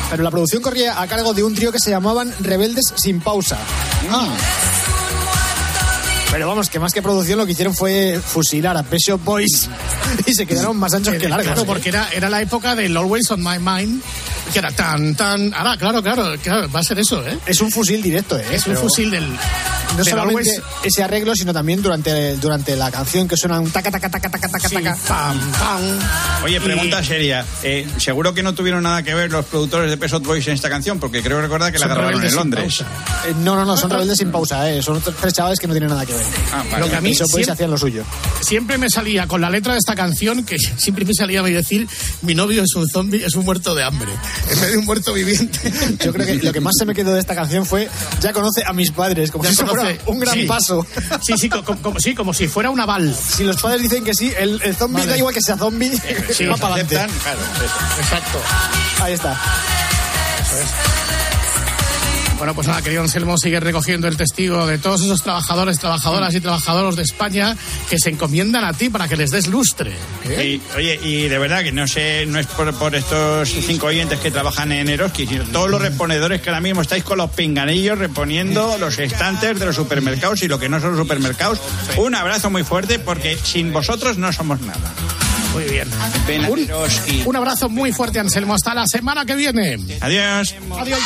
[0.09, 3.57] Pero la producción corría a cargo de un trío que se llamaban Rebeldes sin pausa.
[4.09, 4.29] Ah.
[6.31, 9.69] Pero vamos, que más que producción lo que hicieron fue fusilar a Pet Shop Boys
[10.25, 11.47] y se quedaron más anchos que largos.
[11.47, 14.01] Claro, porque era, era la época del Always on My Mind,
[14.51, 15.53] que era tan, tan.
[15.53, 17.37] Ahora, claro, claro, claro, va a ser eso, ¿eh?
[17.45, 18.45] Es un fusil directo, ¿eh?
[18.51, 19.25] Es un Pero fusil del.
[19.27, 23.71] No del solamente Always- ese arreglo, sino también durante, durante la canción que suena un
[23.71, 24.97] taca, taca, taca, taca, taca, Sí, taca.
[25.07, 25.81] pam, pam.
[26.43, 27.45] Oye, pregunta Y- seria.
[27.63, 30.69] Eh, Seguro que no tuvieron nada que ver los productores de Pesot Boys en esta
[30.69, 32.81] canción, porque creo recordar que la Son grabaron en Londres.
[33.27, 34.81] Eh, no, no, no, son rebeldes sin pausa, ¿eh?
[34.81, 36.25] Son otros tres chavales que no tienen nada que ver.
[36.53, 36.83] Ah, vale.
[36.85, 38.03] Lo que a mí Pet Shop Boys siempre- hacían lo suyo.
[38.41, 41.51] Siempre me salía con la letra de esta canción que siempre me salía a mí
[41.51, 41.87] decir
[42.21, 44.11] mi novio es un zombie, es un muerto de hambre,
[44.51, 45.71] en vez de un muerto viviente.
[46.03, 47.89] Yo creo que lo que más se me quedó de esta canción fue
[48.21, 50.43] ya conoce a mis padres, como Ya si eso fuera conoce- un gran sí.
[50.45, 50.85] paso.
[51.21, 53.15] Sí, sí, co- co- como, sí, como si fuera un aval.
[53.15, 55.11] Si los padres dicen que sí, el, el zombie Vale.
[55.11, 55.91] da igual que sea zombie,
[56.31, 56.95] Sí, va para adelante.
[57.23, 58.01] Claro, eso.
[58.01, 58.39] Exacto.
[59.01, 59.39] Ahí está.
[62.37, 66.39] Bueno, pues nada, querido Anselmo, sigue recogiendo el testigo de todos esos trabajadores, trabajadoras y
[66.39, 67.57] trabajadores de España
[67.89, 69.93] que se encomiendan a ti para que les des lustre.
[70.25, 70.61] ¿eh?
[70.61, 74.19] Y, oye, y de verdad que no sé, no es por, por estos cinco oyentes
[74.19, 77.97] que trabajan en Eroski, sino todos los reponedores que ahora mismo estáis con los pinganillos
[77.97, 81.59] reponiendo los estantes de los supermercados y lo que no son los supermercados.
[81.97, 84.93] Un abrazo muy fuerte porque sin vosotros no somos nada.
[85.53, 85.89] Muy bien.
[86.49, 86.69] Un,
[87.25, 88.53] un abrazo muy fuerte, Anselmo.
[88.53, 89.79] Hasta la semana que viene.
[90.01, 90.53] Adiós.
[90.77, 90.99] Adiós.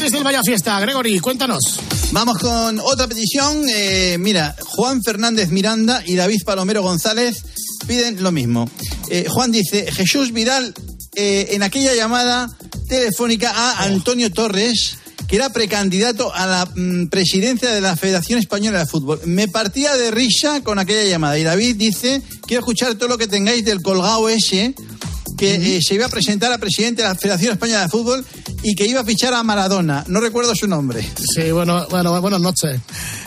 [0.00, 1.78] Antes del Vaya Fiesta, Gregory, cuéntanos.
[2.12, 3.66] Vamos con otra petición.
[3.68, 7.44] Eh, mira, Juan Fernández Miranda y David Palomero González
[7.86, 8.66] piden lo mismo.
[9.10, 10.72] Eh, Juan dice, Jesús Vidal,
[11.16, 12.50] eh, en aquella llamada
[12.88, 14.96] telefónica a Antonio Torres,
[15.28, 19.20] que era precandidato a la mm, presidencia de la Federación Española de Fútbol.
[19.26, 21.38] Me partía de risa con aquella llamada.
[21.38, 24.74] Y David dice, quiero escuchar todo lo que tengáis del colgado ese,
[25.40, 28.22] que eh, se iba a presentar a presidente de la Federación Española de Fútbol
[28.62, 30.04] y que iba a fichar a Maradona.
[30.06, 31.02] No recuerdo su nombre.
[31.34, 32.78] Sí, bueno, bueno, buenas noches.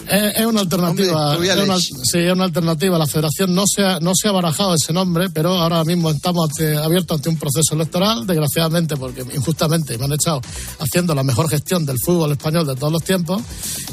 [0.10, 1.32] Es una alternativa.
[1.32, 2.98] Hombre, es una, sí, es una alternativa.
[2.98, 6.50] La federación no se, ha, no se ha barajado ese nombre, pero ahora mismo estamos
[6.50, 10.42] ante- abiertos ante un proceso electoral, desgraciadamente, porque injustamente me han echado
[10.80, 13.42] haciendo la mejor gestión del fútbol español de todos los tiempos.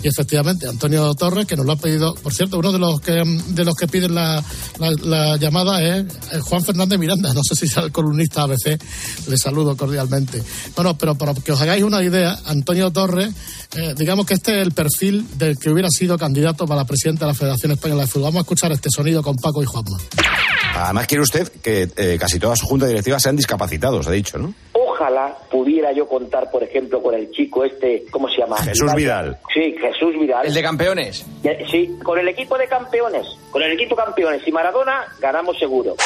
[0.03, 3.23] Y efectivamente, Antonio Torres, que nos lo ha pedido, por cierto, uno de los que,
[3.49, 4.43] de los que piden la,
[4.79, 6.07] la- la llamada es
[6.43, 7.33] Juan Fernández Miranda.
[7.35, 8.81] No sé si será el columnista ABC.
[9.29, 10.43] Le saludo cordialmente.
[10.75, 13.33] Bueno, pero para que os hagáis una idea, Antonio Torres,
[13.77, 17.29] eh, digamos que este es el perfil del que hubiera sido candidato para presidente de
[17.29, 18.25] la Federación Española de Fútbol.
[18.25, 19.99] Vamos a escuchar este sonido con Paco y Juanma.
[20.75, 24.55] Además quiere usted que eh, casi toda su junta directiva sean discapacitados, ha dicho, ¿no?
[24.73, 28.57] Ojalá pudiera yo contar, por ejemplo, con el chico este, ¿cómo se llama?
[28.59, 29.39] Jesús Vidal.
[29.53, 30.47] Sí, Jesús Vidal.
[30.47, 31.25] El de campeones.
[31.43, 33.27] Eh, Sí, con el equipo de campeones.
[33.51, 35.97] Con el equipo campeones y Maradona ganamos seguro.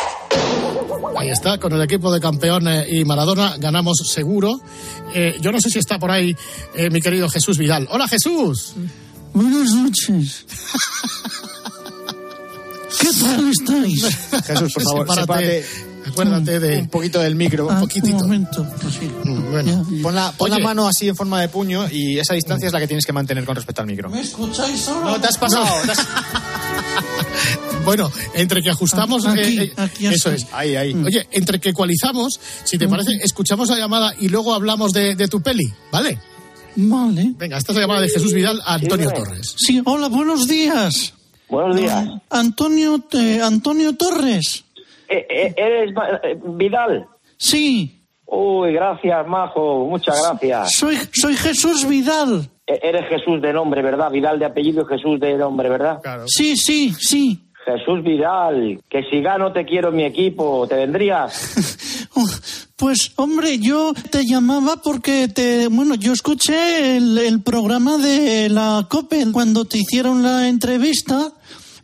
[1.16, 4.50] Ahí está, con el equipo de campeones y Maradona ganamos seguro.
[5.14, 6.36] Eh, yo no sé si está por ahí
[6.74, 7.86] eh, mi querido Jesús Vidal.
[7.90, 8.74] Hola Jesús.
[9.34, 10.44] Buenas noches.
[13.00, 14.04] ¿Qué tal estáis?
[14.46, 15.62] Jesús, por favor, Sepárate.
[15.62, 15.64] sepárate
[16.06, 16.78] Acuérdate de...
[16.78, 17.68] un poquito del micro.
[17.70, 18.16] Ah, un poquitito.
[18.16, 19.10] Un momento, así.
[19.50, 19.86] Bueno.
[20.02, 20.64] Pon la, pon la Oye.
[20.64, 23.44] mano así en forma de puño y esa distancia es la que tienes que mantener
[23.44, 24.08] con respecto al micro.
[24.10, 25.10] ¿Me escucháis ahora?
[25.12, 25.66] No, te has pasado.
[25.84, 26.06] te has-
[27.84, 29.26] Bueno, entre que ajustamos...
[29.26, 30.46] Aquí, eh, eh, aquí eso es.
[30.52, 30.94] Ahí, ahí.
[30.94, 35.28] Oye, entre que ecualizamos, si te parece, escuchamos la llamada y luego hablamos de, de
[35.28, 36.18] tu peli, ¿vale?
[36.76, 37.32] Vale.
[37.36, 39.10] Venga, esta es la llamada de Jesús Vidal a Antonio.
[39.10, 39.54] Torres.
[39.56, 41.14] Sí, hola, buenos días.
[41.48, 42.08] Buenos días.
[42.30, 44.64] Antonio, eh, Antonio Torres.
[45.08, 45.94] Eh, eh, ¿Eres
[46.24, 47.06] eh, Vidal?
[47.36, 49.86] Sí, Uy, gracias, Majo.
[49.86, 50.72] Muchas gracias.
[50.74, 52.48] soy, soy Jesús Vidal.
[52.66, 54.10] Eh, Eres Jesús de nombre, ¿verdad?
[54.10, 56.00] Vidal de apellido y Jesús de nombre, ¿verdad?
[56.26, 57.40] Sí, sí, sí.
[57.64, 62.08] Jesús Vidal, que si gano te quiero en mi equipo, ¿te vendrías?
[62.84, 68.86] Pues hombre, yo te llamaba porque te, bueno, yo escuché el, el programa de la
[68.90, 71.32] COPE cuando te hicieron la entrevista.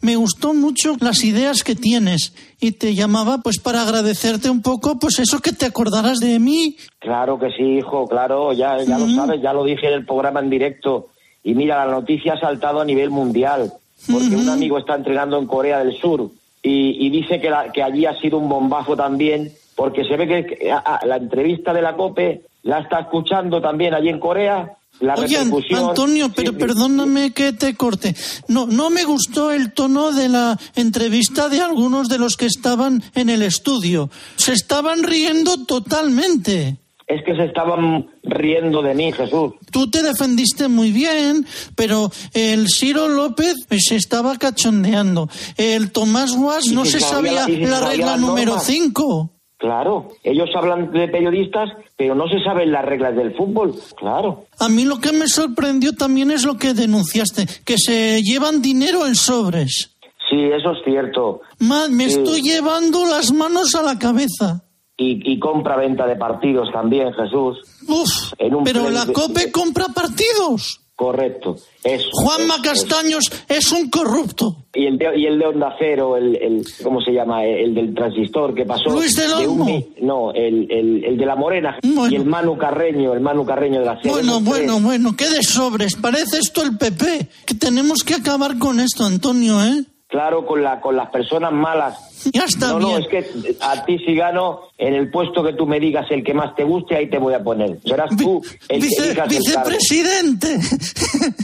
[0.03, 4.99] Me gustó mucho las ideas que tienes y te llamaba pues para agradecerte un poco
[4.99, 6.77] pues eso que te acordaras de mí.
[6.99, 10.41] Claro que sí, hijo, claro, ya, ya lo sabes, ya lo dije en el programa
[10.41, 11.09] en directo.
[11.43, 13.73] Y mira, la noticia ha saltado a nivel mundial,
[14.07, 16.31] porque un amigo está entrenando en Corea del Sur
[16.63, 20.27] y, y dice que, la- que allí ha sido un bombazo también, porque se ve
[20.29, 20.71] que
[21.07, 24.75] la entrevista de la COPE la está escuchando también allí en Corea.
[25.01, 25.39] La Oye.
[25.39, 28.15] Antonio, pero Sí, perdóname que te corte.
[28.49, 33.03] No, no me gustó el tono de la entrevista de algunos de los que estaban
[33.15, 34.11] en el estudio.
[34.37, 36.77] Se estaban riendo totalmente.
[37.07, 39.55] Es que se estaban riendo de mí, Jesús.
[39.73, 45.29] Tú te defendiste muy bien, pero el Ciro López se estaba cachondeando.
[45.57, 48.67] El Tomás Guas no si se sabía la- si la regla número normas.
[48.67, 49.31] 5.
[49.61, 53.75] Claro, ellos hablan de periodistas, pero no se saben las reglas del fútbol.
[53.97, 54.47] Claro.
[54.59, 59.07] A mí lo que me sorprendió también es lo que denunciaste, que se llevan dinero
[59.07, 59.91] en sobres.
[60.31, 61.43] Sí, eso es cierto.
[61.59, 62.19] Ma- me Sí.
[62.19, 64.63] estoy llevando las manos a la cabeza.
[64.97, 67.59] Y, y compra-venta de partidos también, Jesús.
[67.87, 68.09] Uf,
[68.39, 70.81] En un pero la de- COPE compra partidos.
[71.01, 71.57] Correcto.
[71.83, 72.09] Eso.
[72.13, 74.55] Juanma eso, Castaños es un corrupto.
[74.75, 77.43] Y el, de, y el de Onda Cero, el, el- ¿cómo se llama?
[77.43, 78.91] El del transistor que pasó.
[78.91, 81.79] Luis del de un no, el, el, el de la Morena.
[81.83, 84.11] Y el Manu Carreño, el Manu Carreño de la serie.
[84.13, 85.97] Bueno, bueno, bueno, qué de sobres.
[85.97, 87.29] Parece esto el PP.
[87.47, 89.83] Que tenemos que acabar con esto, Antonio, ¿eh?
[90.11, 91.97] Claro, con, la, con las personas malas.
[92.35, 93.03] Ya está no, no, bien.
[93.03, 96.35] es que a ti si gano, en el puesto que tú me digas el que
[96.35, 97.79] más te guste, ahí te voy a poner.
[97.85, 99.31] Serás tú el que Vice- el cargo.
[99.31, 100.59] vicepresidente.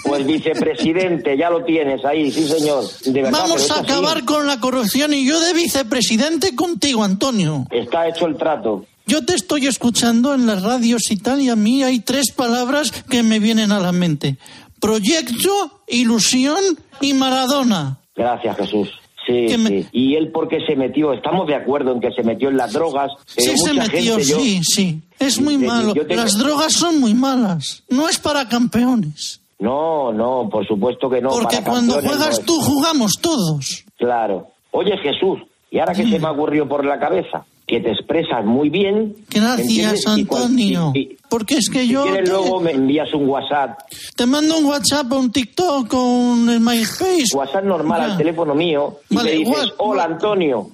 [0.04, 2.84] Pues vicepresidente, ya lo tienes ahí, sí señor.
[3.04, 3.84] De verdad, Vamos a así.
[3.84, 7.66] acabar con la corrupción y yo de vicepresidente contigo, Antonio.
[7.70, 8.84] Está hecho el trato.
[9.06, 12.90] Yo te estoy escuchando en las radios y tal, y a mí hay tres palabras
[13.08, 14.36] que me vienen a la mente.
[14.80, 16.58] Proyecto, ilusión
[17.00, 17.98] y Maradona.
[18.16, 18.88] Gracias, Jesús.
[19.26, 19.86] Sí, me- sí.
[19.92, 21.12] ¿Y él por qué se metió?
[21.12, 23.10] Estamos de acuerdo en que se metió en las drogas.
[23.26, 25.02] Sí se mucha metió, gente, yo- sí, sí.
[25.18, 25.94] Es muy malo.
[26.08, 27.82] Las drogas son muy malas.
[27.88, 29.40] No es para campeones.
[29.58, 31.30] No, no, por supuesto que no.
[31.30, 33.84] Porque para cuando juegas no tú, jugamos todos.
[33.98, 34.48] Claro.
[34.70, 35.40] Oye, Jesús,
[35.70, 37.44] ¿y ahora qué se me ha ocurrido por la cabeza?
[37.66, 39.16] Que te expresas muy bien.
[39.28, 40.92] Gracias, Antonio.
[40.94, 43.78] y- y- Porque es que si yo quieres te, luego me envías un WhatsApp.
[44.14, 47.34] te mando un WhatsApp o un TikTok o un el MySpace.
[47.36, 50.70] WhatsApp normal al teléfono mío y Vale, me dices, hola Antonio.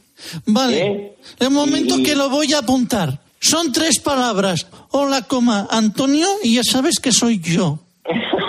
[0.47, 0.87] Vale.
[0.87, 1.13] ¿Eh?
[1.41, 3.19] De momento y- que lo voy a apuntar.
[3.41, 4.67] Son tres palabras.
[4.91, 7.79] Hola, coma, Antonio, y ya sabes que soy yo.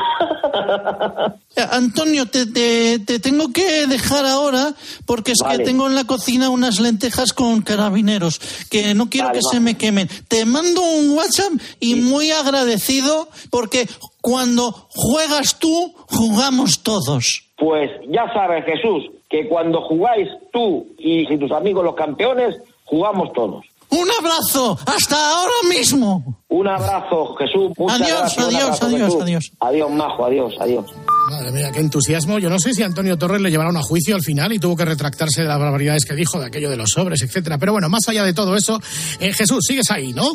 [1.56, 4.74] Eh, Antonio, te, te- te tengo que dejar ahora
[5.06, 5.60] porque es Vale.
[5.60, 8.40] que tengo en la cocina unas lentejas con carabineros
[8.72, 9.52] que no quiero Vale, que va.
[9.52, 10.10] se me quemen.
[10.28, 13.88] Te mando un WhatsApp y muy agradecido porque
[14.22, 17.44] cuando juegas tú, jugamos todos.
[17.56, 22.56] Pues ya sabes, Jesús, que cuando jugáis tú y tus amigos los campeones,
[22.86, 23.64] jugamos todos.
[23.96, 26.44] Un abrazo, hasta ahora mismo.
[26.50, 27.72] Un abrazo, Jesús.
[27.78, 28.46] Muchas Adiós, gracias.
[28.46, 29.22] Adiós, abrazo, adiós, Jesús.
[29.22, 29.52] adiós.
[29.60, 30.86] Adiós, majo, adiós, adiós.
[31.30, 32.40] Madre mía, qué entusiasmo.
[32.40, 34.86] Yo no sé si Antonio Torres le llevaron a juicio al final y tuvo que
[34.86, 37.58] retractarse de las barbaridades que dijo, de aquello de los sobres, etcétera.
[37.58, 38.80] Pero bueno, más allá de todo eso,
[39.20, 40.28] eh, Jesús, sigues ahí, ¿no?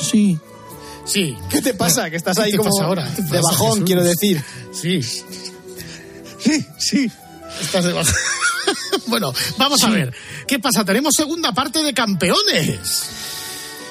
[0.00, 0.38] Sí.
[1.04, 1.36] Sí.
[1.50, 2.10] ¿Qué te pasa?
[2.10, 3.10] Que estás ¿Qué ahí te como pasa ahora?
[3.14, 3.84] ¿Qué te de pasa, bajón, Jesús?
[3.86, 4.42] quiero decir.
[4.72, 5.02] Sí.
[5.02, 7.10] Sí, sí.
[7.60, 8.14] Estás de bajón.
[9.06, 10.12] bueno, vamos a ver.
[10.46, 10.84] ¿Qué pasa?
[10.84, 13.10] Tenemos segunda parte de campeones.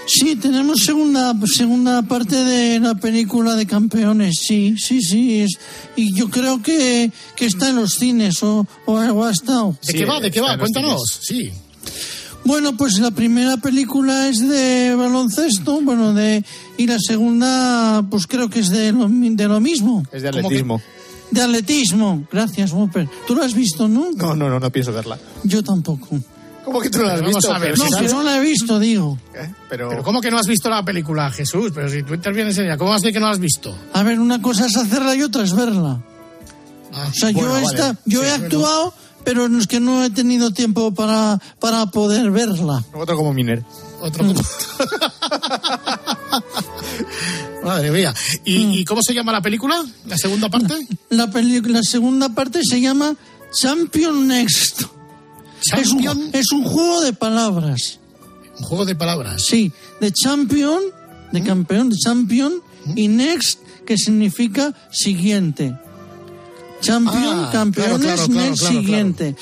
[0.06, 5.42] Sí, tenemos segunda segunda parte de la película de campeones, sí, sí, sí.
[5.42, 5.52] Es,
[5.96, 9.78] y yo creo que, que está en los cines o, o, o ha estado.
[9.86, 10.20] ¿De qué va?
[10.20, 10.58] ¿De qué va?
[10.58, 11.20] Cuéntanos.
[11.22, 11.52] Sí.
[12.46, 16.44] Bueno, pues la primera película es de baloncesto, bueno, de
[16.78, 20.06] y la segunda, pues creo que es de lo, de lo mismo.
[20.12, 20.82] Es de atletismo.
[21.34, 22.24] De atletismo.
[22.32, 23.10] Gracias, Whopper.
[23.28, 24.12] ¿Tú lo has visto, no?
[24.16, 25.18] No, no, no, no pienso verla.
[25.44, 26.08] Yo tampoco.
[26.64, 27.54] ¿Cómo que tú no la has Vamos visto?
[27.54, 29.18] a ver, No, si que sabes- no la he visto, digo.
[29.36, 29.52] ¿Eh?
[29.70, 31.72] Pero, Pero ¿cómo que no has visto la película, Jesús?
[31.76, 33.76] Pero si tú intervienes en ella, ¿cómo vas a decir que no la has visto?
[33.94, 36.02] A ver, una cosa es hacerla y otra es verla.
[36.94, 37.66] Ah, O sea, bueno, yo, vale.
[37.66, 38.94] esta, yo Sí, he actuado,
[39.26, 42.82] pero no es que no he tenido tiempo para, para poder verla.
[42.94, 43.64] otro como Miner.
[44.00, 44.42] Otro punto.
[47.64, 48.14] Madre mía.
[48.46, 49.84] ¿Y, y cómo se llama la película?
[50.06, 50.74] ¿La segunda parte?
[51.10, 53.16] La, peli- la segunda parte se llama
[53.54, 54.82] Champion Next.
[55.78, 56.30] Es un, Champion.
[56.34, 58.00] es un juego de palabras.
[58.60, 59.44] Un juego de palabras.
[59.46, 60.82] Sí, de champion,
[61.32, 62.54] de campeón, de champion,
[62.96, 65.74] y next, que significa siguiente.
[66.82, 69.36] Champion, Ah, campeones, claro, claro, claro, next, claro, siguiente.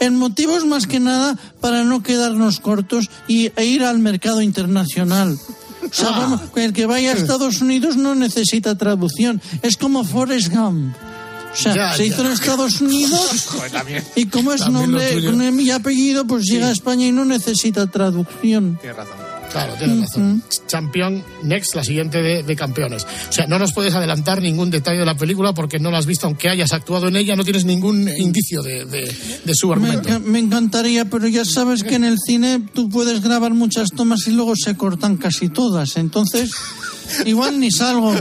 [0.00, 4.40] El motivo es más que nada para no quedarnos cortos y, e ir al mercado
[4.40, 5.38] internacional.
[5.82, 6.18] Ah.
[6.18, 9.40] vamos, el que vaya a Estados Unidos no necesita traducción.
[9.62, 10.94] Es como Forrest Gump.
[11.52, 12.14] O sea, Ya, se ya.
[12.14, 14.04] hizo en Estados Unidos Joder, también.
[14.16, 18.78] y como es nombre mi apellido, pues llega a España y no necesita traducción.
[18.80, 19.27] Tienes razón.
[19.52, 20.42] Claro, tienes razón.
[20.66, 23.04] Champion Next, la siguiente de, de campeones.
[23.04, 26.06] O sea, no nos puedes adelantar ningún detalle de la película porque no la has
[26.06, 29.74] visto, aunque hayas actuado en ella, no tienes ningún indicio de, de- de su Me,
[29.74, 30.20] argumento.
[30.20, 34.32] me encantaría, pero ya sabes que en el cine tú puedes grabar muchas tomas y
[34.32, 35.96] luego se cortan casi todas.
[35.96, 36.50] Entonces,
[37.24, 38.14] igual ni salgo.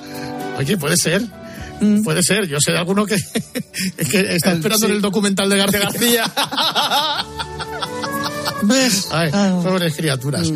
[0.58, 1.22] Oye, puede ser.
[1.80, 2.02] Mm.
[2.02, 2.46] Puede ser.
[2.48, 3.16] Yo sé de alguno que,
[4.10, 6.24] que está esperando en el documental de García.
[8.62, 9.08] ¿Ves?
[9.10, 9.62] Ay, Claro.
[9.62, 10.50] pobres criaturas.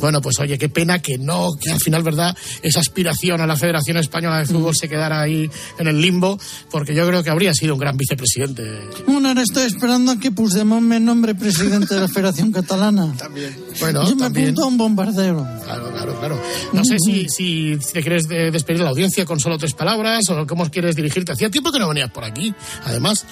[0.00, 2.36] Bueno, pues oye, qué pena que no, que al final, ¿verdad?
[2.62, 5.48] Esa aspiración a la Federación Española de Fútbol se quedara ahí
[5.78, 6.38] en el limbo,
[6.70, 8.62] porque yo creo que habría sido un gran vicepresidente.
[9.06, 13.12] Bueno, ahora estoy esperando a que Puigdemont me nombre presidente de la Federación Catalana.
[13.18, 13.56] También.
[13.80, 14.46] Bueno, Yo me también.
[14.48, 15.46] apunto a un bombardero.
[15.64, 16.40] Claro, claro, claro.
[16.72, 20.28] No sé si, si te quieres de- despedir de la audiencia con solo tres palabras
[20.30, 21.32] o cómo quieres dirigirte.
[21.32, 22.52] Hacía tiempo que no venías por aquí,
[22.84, 23.24] además.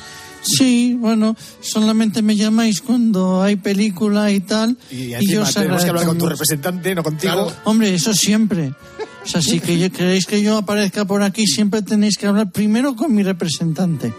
[0.42, 4.76] Sí, bueno, solamente me llamáis cuando hay película y tal.
[4.90, 7.32] Y yo encima os tenemos que hablar con tu representante, no contigo.
[7.32, 7.52] Claro.
[7.64, 8.74] Hombre, eso siempre.
[9.24, 12.50] O sea, si que yo- queréis que yo aparezca por aquí, siempre tenéis que hablar
[12.50, 14.12] primero con mi representante.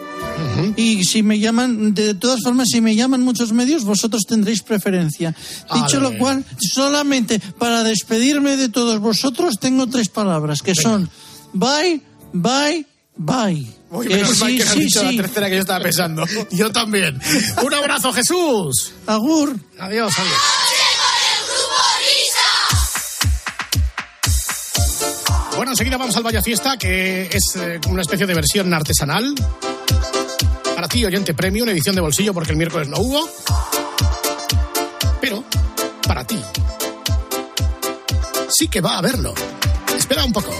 [0.78, 5.36] Y si me llaman, de todas formas, si me llaman muchos medios, vosotros tendréis preferencia.
[5.74, 11.10] Dicho lo cual, solamente para despedirme de todos vosotros, tengo tres palabras, que son
[11.54, 12.02] bye,
[12.32, 12.86] bye,
[13.16, 13.66] bye.
[13.92, 15.16] Uy, Que menos mal sí, que no has sí, dicho sí.
[15.16, 16.26] la tercera que yo estaba pensando.
[16.52, 17.20] Yo también.
[17.64, 18.94] Un abrazo, Jesús.
[19.06, 19.56] Agur.
[19.80, 20.40] Adiós, adiós.
[25.56, 29.34] Bueno, enseguida vamos al Vaya Fiesta, que es eh, una especie de versión artesanal.
[30.76, 33.30] Para ti, oyente premio, una edición de bolsillo porque el miércoles no hubo.
[35.22, 35.44] Pero,
[36.08, 36.40] para ti,
[38.50, 39.34] sí que va a haberlo.
[39.96, 40.52] Espera un poco.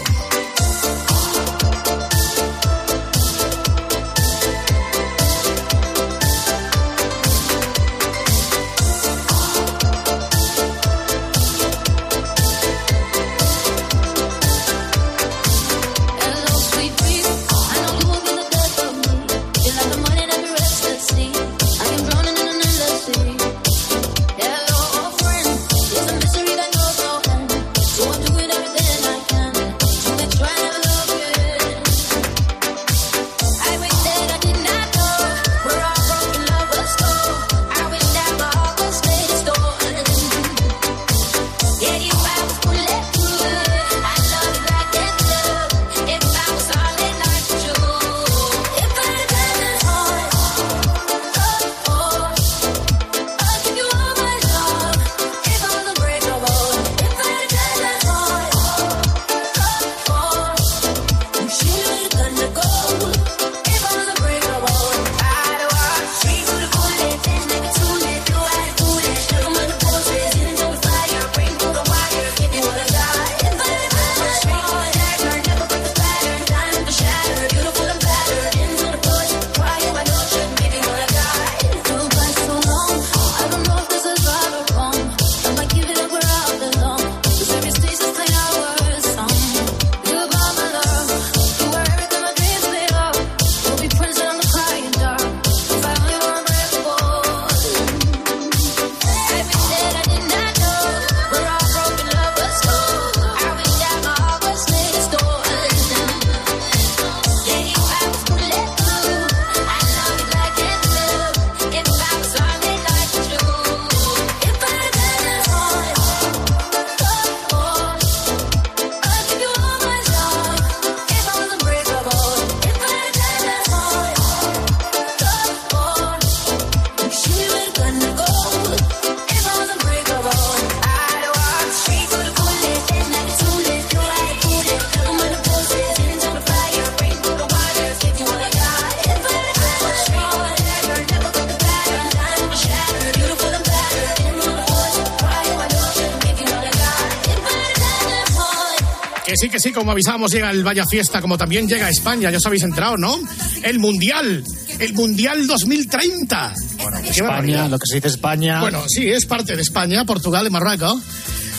[149.74, 152.96] Como avisábamos, llega el Vaya Fiesta, como también llega a España, ya os habéis enterado,
[152.96, 153.20] ¿no?
[153.62, 154.42] El Mundial,
[154.78, 156.54] el Mundial 2030.
[156.78, 158.60] Bueno, España, lo que se dice España.
[158.60, 161.02] Bueno, sí, es parte de España, Portugal y Marruecos.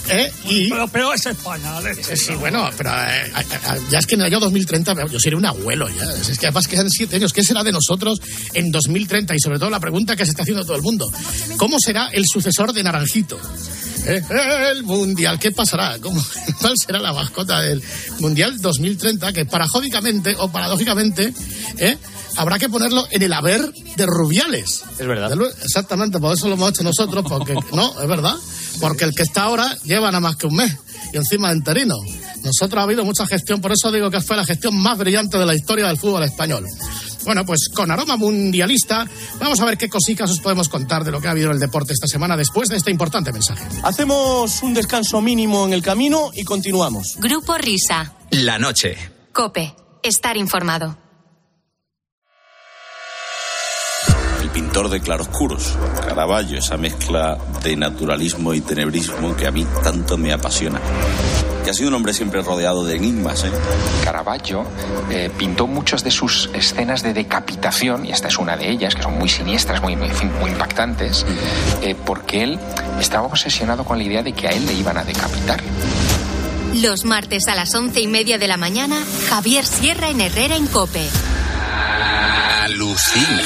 [0.09, 0.31] ¿eh?
[0.45, 2.09] Y, Pero, pero es España, Alex.
[2.09, 3.31] Eh, Sí, bueno, pero eh,
[3.89, 6.03] ya es que en el año 2030 yo seré un abuelo ya.
[6.13, 7.33] Es que además quedan siete años.
[7.33, 8.19] ¿Qué será de nosotros
[8.53, 9.35] en 2030?
[9.35, 11.11] Y sobre todo la pregunta que se está haciendo todo el mundo.
[11.57, 13.39] ¿Cómo será el sucesor de Naranjito?
[14.05, 15.97] El Mundial, ¿qué pasará?
[15.99, 16.23] ¿Cómo,
[16.61, 17.81] ¿Cuál será la mascota del
[18.19, 19.33] Mundial 2030?
[19.33, 21.33] Que parajódicamente o paradójicamente
[21.77, 21.97] eh,
[22.37, 24.83] habrá que ponerlo en el haber de Rubiales.
[24.99, 25.31] Es verdad.
[25.63, 28.35] Exactamente, por eso lo hemos hecho nosotros, porque no, es verdad.
[28.79, 30.75] Porque el que está ahora lleva nada más que un mes
[31.13, 31.95] y encima de interino.
[32.43, 35.45] Nosotros ha habido mucha gestión, por eso digo que fue la gestión más brillante de
[35.45, 36.65] la historia del fútbol español.
[37.25, 39.05] Bueno, pues con aroma mundialista,
[39.39, 41.59] vamos a ver qué cositas os podemos contar de lo que ha habido en el
[41.59, 43.65] deporte esta semana después de este importante mensaje.
[43.83, 47.15] Hacemos un descanso mínimo en el camino y continuamos.
[47.17, 48.13] Grupo Risa.
[48.29, 48.95] La noche.
[49.33, 49.75] Cope.
[50.03, 51.04] Estar informado.
[54.75, 55.73] Pintor de claroscuros,
[56.05, 60.81] Caravaggio, esa mezcla de naturalismo y tenebrismo que a mí tanto me apasiona.
[61.63, 63.51] Que ha sido un hombre siempre rodeado de enigmas, ¿eh?
[64.03, 64.65] Caravaggio
[65.09, 69.03] eh, pintó muchas de sus escenas de decapitación, y esta es una de ellas, que
[69.03, 70.09] son muy siniestras, muy, muy,
[70.49, 71.25] impactantes,
[71.81, 72.59] eh, porque él
[72.99, 75.63] estaba obsesionado con la idea de que a él le iban a decapitar.
[76.73, 80.67] Los martes a las once y media de la mañana, Javier Sierra en Herrera en
[80.67, 81.07] Cope.
[82.65, 83.43] Alucina.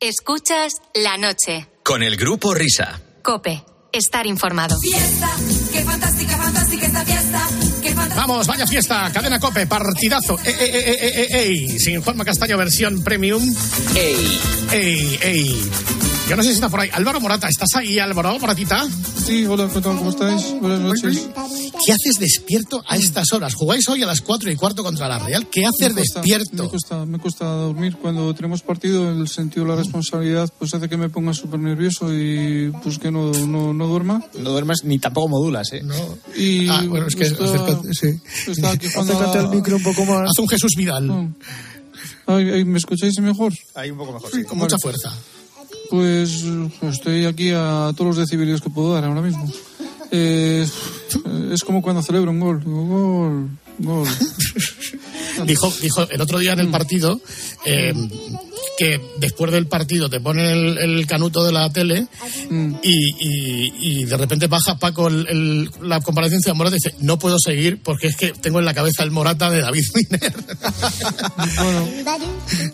[0.00, 1.68] Escuchas la noche.
[1.84, 3.00] Con el grupo Risa.
[3.22, 3.62] Cope.
[3.92, 4.76] Estar informado.
[4.82, 7.48] Qué fantástica, fantástica esta fiesta.
[7.80, 8.26] Qué fantástica.
[8.26, 10.36] Vamos, vaya fiesta, cadena cope, partidazo.
[10.44, 13.40] Eh, eh, eh, eh, ey, sin Juanma Castaño versión premium.
[13.94, 14.40] Ey,
[14.72, 15.70] ey, ey.
[16.28, 16.88] Yo no sé si está por ahí.
[16.92, 18.86] Álvaro Morata, ¿estás ahí, Álvaro Moratita?
[19.26, 19.98] Sí, hola, ¿qué tal?
[19.98, 20.54] ¿Cómo estáis?
[20.58, 21.28] Buenas noches.
[21.84, 23.52] ¿Qué haces despierto a estas horas?
[23.54, 25.46] Jugáis hoy a las cuatro y cuarto contra la Real.
[25.50, 26.62] ¿Qué hacer Me cuesta- despierto?
[26.64, 27.96] Me cuesta, me cuesta dormir.
[28.00, 32.12] Cuando tenemos partido, el sentido de la responsabilidad pues hace que me ponga súper nervioso
[32.12, 34.24] y pues que no, no, no duerma.
[34.38, 35.82] No duermas ni tampoco modulas, ¿eh?
[36.36, 38.08] Y Ah, bueno, es que está- acércate, sí.
[38.50, 40.22] está aquí Acércate al micro un poco más.
[40.30, 41.34] Haz un Jesús Vidal.
[42.26, 43.52] Ay, ay, ¿Me escucháis mejor?
[43.74, 44.30] Ahí un poco mejor.
[44.32, 45.12] Sí, con mucha fuerza.
[45.90, 49.50] Pues eh, estoy aquí a todos los decibelios que puedo dar ahora mismo.
[50.10, 50.66] Eh,
[51.52, 52.62] es como cuando celebro un gol.
[52.64, 54.08] Gol, gol.
[55.46, 57.20] Dijo, dijo el otro día en el partido
[57.64, 57.92] eh,
[58.78, 62.06] que después del partido te ponen el, el canuto de la tele
[62.84, 66.94] y, y- y de repente baja Paco el- el- la comparecencia de Morata y dice
[67.04, 70.34] no puedo seguir porque es que tengo en la cabeza el Morata de David Miner.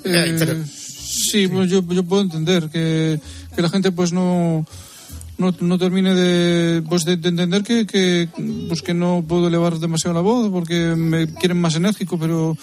[0.05, 0.57] Eh, pero-
[1.11, 3.21] sí, pues yo, yo puedo entender que,
[3.55, 4.65] que la gente pues no,
[5.39, 8.29] no, no termine de, pues de, de entender que, que,
[8.69, 12.57] pues que no puedo elevar demasiado la voz porque me quieren más enérgico, pero,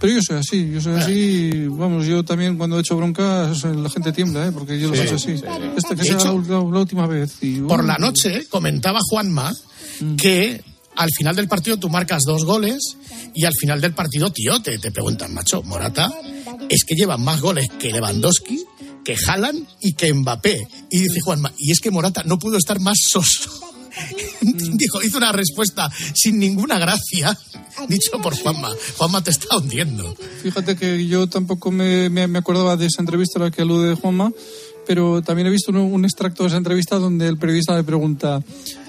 [0.00, 3.90] pero yo soy así, yo soy así, vamos, yo también cuando he hecho broncas la
[3.90, 4.52] gente tiembla, ¿eh?
[4.52, 5.36] porque yo lo he hecho así.
[5.38, 5.44] sí.
[5.76, 7.36] Esta que De sea hecho, la, última vez.
[7.42, 9.52] y, Por bueno, la noche comentaba Juanma
[10.00, 10.16] Mm.
[10.16, 10.60] que
[10.96, 12.96] al final del partido tú marcas dos goles
[13.32, 16.10] y al final del partido, tío, te, te preguntan, macho, Morata,
[16.68, 18.64] es que llevan más goles que Lewandowski,
[19.04, 20.66] que Haaland y que Mbappé.
[20.90, 23.50] Y dice Juanma, y es que Morata no pudo estar más soso.
[24.40, 27.38] Dijo, hizo una respuesta sin ninguna gracia,
[27.88, 28.70] dicho por Juanma.
[28.96, 30.16] Juanma te está hundiendo.
[30.42, 33.94] Fíjate que yo tampoco me, me, me acordaba de esa entrevista a la que alude
[33.94, 34.32] Juanma,
[34.86, 38.42] pero también he visto un, un extracto de esa entrevista donde el periodista le pregunta,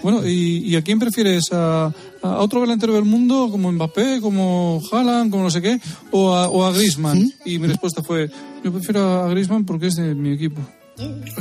[0.04, 1.52] bueno, ¿y, y a quién prefieres?
[1.52, 5.80] ¿A, a otro delantero del mundo como Mbappé, como Haaland, como no sé qué,
[6.12, 7.32] o a, o a Griezmann?
[7.46, 8.30] Y mi respuesta fue,
[8.64, 10.62] yo prefiero a Griezmann porque es de mi equipo.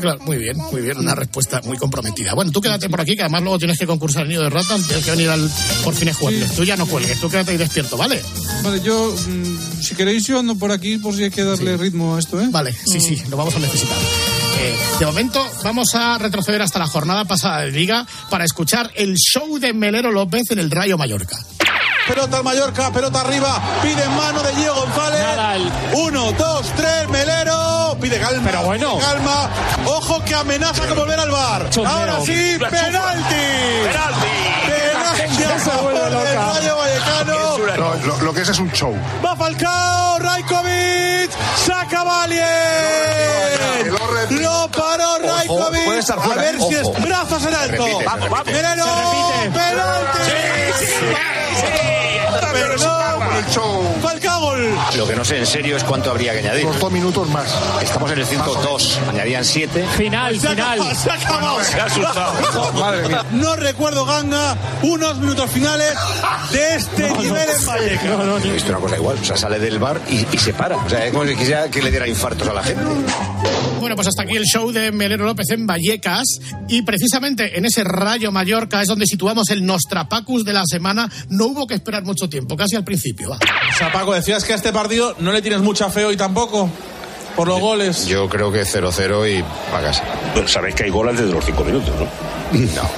[0.01, 2.35] Claro, muy bien, muy bien, una respuesta muy comprometida.
[2.35, 4.77] Bueno, tú quédate por aquí, que además luego tienes que concursar el nido de rata,
[4.85, 5.49] tienes que venir al
[5.85, 6.57] por fines jueves.
[6.57, 8.21] Tú ya no cuelgues, tú quédate ahí despierto, ¿vale?
[8.65, 12.17] Vale, yo, mm, si queréis, yo ando por aquí por si hay que darle ritmo
[12.17, 12.49] a esto, ¿eh?
[12.51, 13.97] Vale, sí, sí, lo vamos a necesitar.
[14.57, 19.17] Eh, de momento vamos a retroceder hasta la jornada pasada de Liga para escuchar el
[19.17, 21.37] show de Melero López en el Rayo Mallorca.
[22.07, 25.73] Pelota al Mallorca, pelota arriba, pide mano de Diego González.
[25.95, 27.97] Uno, dos, tres, Melero.
[28.01, 28.43] Pide calma.
[28.45, 28.99] Pero bueno.
[28.99, 29.51] Calma.
[29.87, 31.71] Ojo que amenaza con volver al bar.
[31.87, 32.59] Ahora sí.
[32.59, 33.35] Penalti.
[33.87, 34.84] Penalti
[38.07, 38.95] lo, lo que es es un show.
[39.25, 41.31] Va Falcao, Raikovic,
[41.67, 42.45] saca Valien.
[44.43, 45.85] Lo paró Raikovic.
[45.85, 46.95] puede estar a ver si ojo.
[46.97, 47.85] es brazos en alto.
[47.85, 48.53] Repite, Vamos, repite.
[48.53, 48.85] Melero,
[52.85, 53.85] No.
[54.41, 54.75] Gol.
[54.97, 56.67] Lo que no sé en serio es cuánto habría que añadir.
[56.81, 57.47] Dos minutos más.
[57.83, 58.99] Estamos en el 102.
[59.11, 59.85] Añadían 7.
[59.97, 60.97] Final, Se ha final.
[60.97, 61.65] se ha acabado.
[61.65, 62.73] Se ha asustado.
[62.81, 63.25] Madre mía.
[63.33, 65.95] No recuerdo, Ganga, unos minutos finales
[66.51, 68.45] de este nivel en Vallecas.
[68.45, 69.19] He visto una cosa igual.
[69.21, 70.77] O sea, sale del bar y, y se para.
[70.77, 72.83] O sea, es como si quisiera que le diera infartos a la gente.
[73.81, 76.25] Bueno, pues hasta aquí el show de Melero López en Vallecas.
[76.69, 81.11] Y precisamente en ese rayo Mallorca es donde situamos el Nostrapacus de la semana.
[81.29, 83.31] No hubo que esperar mucho tiempo, casi al principio.
[83.31, 83.37] va.
[83.37, 86.71] O sea, Paco, decías que a este partido no le tienes mucha fe hoy tampoco.
[87.37, 88.07] Por los goles.
[88.07, 89.43] Yo creo que 0-0 y
[89.73, 90.05] para casa.
[90.47, 92.05] Sabéis que hay gol antes de los cinco minutos, ¿no?
[92.53, 92.91] No.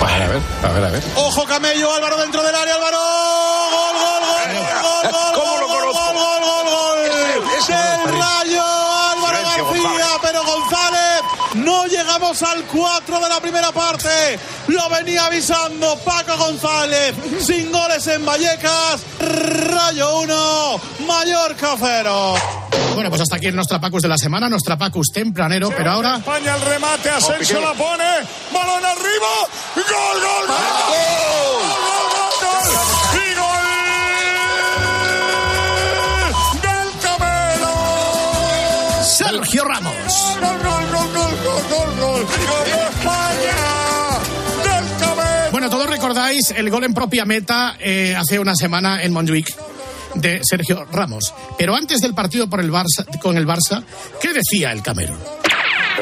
[0.00, 1.02] Bueno, a ver, a ver, a ver.
[1.16, 2.96] Ojo Camello, Álvaro dentro del área, Álvaro.
[3.70, 6.04] Gol, gol, gol, gol, gol, ¿Cómo lo gol, conozco?
[6.06, 6.98] gol, gol, gol, gol.
[7.68, 8.64] Del me Rayo,
[9.38, 10.18] Álvaro García, González.
[10.22, 11.20] pero González.
[11.54, 14.38] No llegamos al 4 de la primera parte.
[14.68, 17.14] Lo venía avisando Paco González.
[17.40, 19.00] Sin goles en Vallecas.
[19.18, 22.34] Rayo 1, Mallorca 0.
[22.94, 26.62] Bueno, pues hasta aquí el Nostrapacus de la semana, Nostrapacus tempranero, pero ahora España el
[26.62, 28.04] remate, Asensio la pone,
[28.52, 31.89] balón arriba, gol, gol, gol, gol,
[39.72, 40.36] Ramos.
[40.40, 43.56] Gol, gol, gol, gol, gol, gol, gol, gol de España,
[44.64, 45.50] del Camelo.
[45.52, 49.54] Bueno, todos recordáis el gol en propia meta eh, hace una semana en Montjuic
[50.16, 51.32] de Sergio Ramos.
[51.56, 53.84] Pero antes del partido por el Barça, con el Barça,
[54.20, 55.16] ¿qué decía el Camero?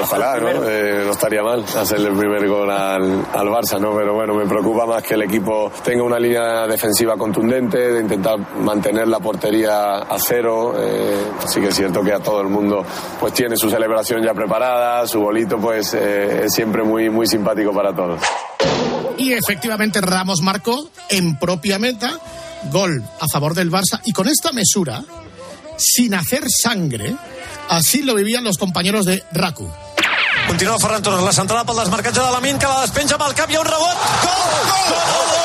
[0.01, 0.65] Ojalá, ¿no?
[0.69, 3.95] Eh, no estaría mal hacer el primer gol al, al Barça, ¿no?
[3.97, 8.39] Pero bueno, me preocupa más que el equipo tenga una línea defensiva contundente, de intentar
[8.61, 10.75] mantener la portería a cero.
[10.79, 12.85] Eh, sí que es cierto que a todo el mundo
[13.21, 17.73] pues tiene su celebración ya preparada, su bolito pues eh, es siempre muy, muy simpático
[17.73, 18.21] para todos.
[19.17, 22.19] Y efectivamente Ramos marcó en propia meta
[22.71, 25.03] gol a favor del Barça y con esta mesura,
[25.77, 27.15] sin hacer sangre,
[27.69, 29.69] así lo vivían los compañeros de Raku.
[30.49, 33.35] Continua Ferran Torres, la centrada pel desmarcatge de la Min, que la despenja amb el
[33.37, 33.97] cap, hi ha un rebot.
[34.25, 34.47] Gol!
[34.73, 34.89] Gol!
[34.89, 35.39] Gol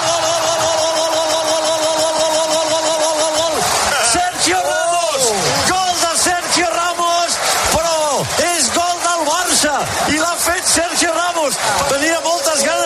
[8.43, 9.74] és gol del Barça
[10.14, 10.74] i l'ha fet
[11.18, 11.58] Ramos.
[11.89, 12.83] Tenia moltes ganes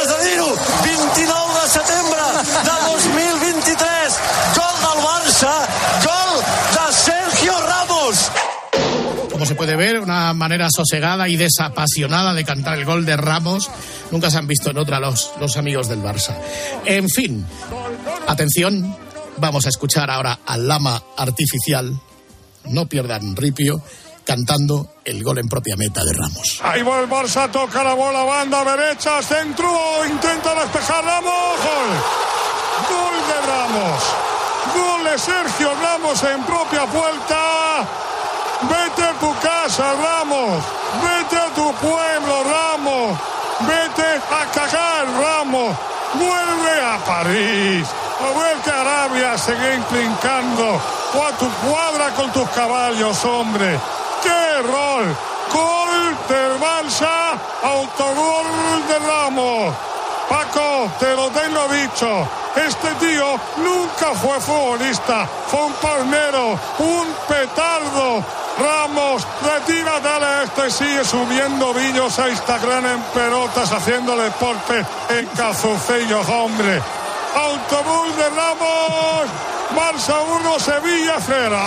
[9.58, 13.70] puede ver, una manera sosegada y desapasionada de cantar el gol de Ramos.
[14.12, 16.38] Nunca se han visto en otra los, los amigos del Barça.
[16.86, 17.46] En fin,
[18.28, 18.96] atención,
[19.38, 22.00] vamos a escuchar ahora al lama artificial,
[22.66, 23.82] no pierdan ripio,
[24.24, 26.60] cantando el gol en propia meta de Ramos.
[26.64, 31.90] Ahí va el Barça, toca la bola, banda derecha, centro, intenta despejar Ramos, gol.
[32.90, 34.04] Gol de Ramos.
[34.76, 37.88] Gol de Sergio Ramos en propia puerta.
[38.62, 39.07] Vete
[39.80, 40.64] a Ramos.
[41.04, 43.18] Vete a tu pueblo, Ramos.
[43.62, 45.76] Vete a cagar, Ramos.
[46.14, 47.88] Vuelve a París.
[48.20, 50.82] O vete a Arabia a seguir trincando.
[51.14, 53.80] O a tu cuadra con tus caballos, hombre.
[54.24, 55.16] ¡Qué rol!
[55.54, 58.48] Gol del Barça, autogol
[58.88, 59.74] de Ramos.
[61.00, 62.28] Te lo tengo dicho.
[62.56, 68.24] Este tío nunca fue futbolista, fue un palmero, un petardo.
[68.60, 76.28] Ramos, retírate a este, sigue subiendo villos a Instagram en pelotas, haciendo deporte en calzoncillos,
[76.30, 76.82] hombre.
[77.36, 79.28] Autobús de Ramos,
[79.76, 81.58] Barça 1, Sevilla 0.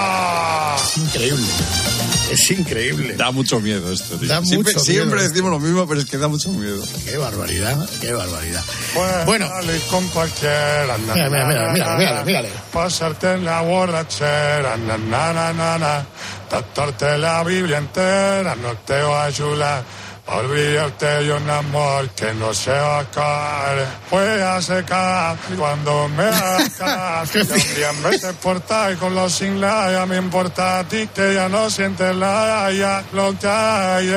[0.76, 1.99] Es increíble.
[2.31, 3.14] Es increíble.
[3.14, 4.28] Da mucho miedo esto, tío.
[4.28, 5.28] Da siempre mucho siempre miedo.
[5.28, 6.83] decimos lo mismo, pero es que da mucho miedo.
[7.05, 8.62] Qué barbaridad, qué barbaridad.
[8.95, 9.51] Bueno, Bueno.
[9.91, 10.97] con cualquiera.
[11.07, 12.49] na, Mira, mira, mira, mírale, mírale.
[12.72, 16.07] Pasarte en la borrachera, na, na, na, na, na.
[16.49, 19.85] Tatuarte la Biblia entera no te va a ayudar.
[20.26, 23.86] Olvídate de un amor que no se va a acabar.
[24.10, 27.30] Voy a secar cuando me hagas.
[27.30, 28.62] También vete por
[28.92, 32.70] y con los sin la ya me importa a ti que ya no sientes la
[32.72, 34.08] ya lo que hay.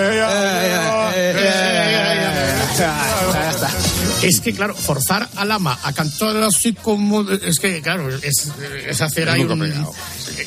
[4.23, 7.21] Es que, claro, forzar a Lama a cantar así como.
[7.29, 8.51] Es que, claro, es,
[8.87, 9.61] es hacer Es ahí un,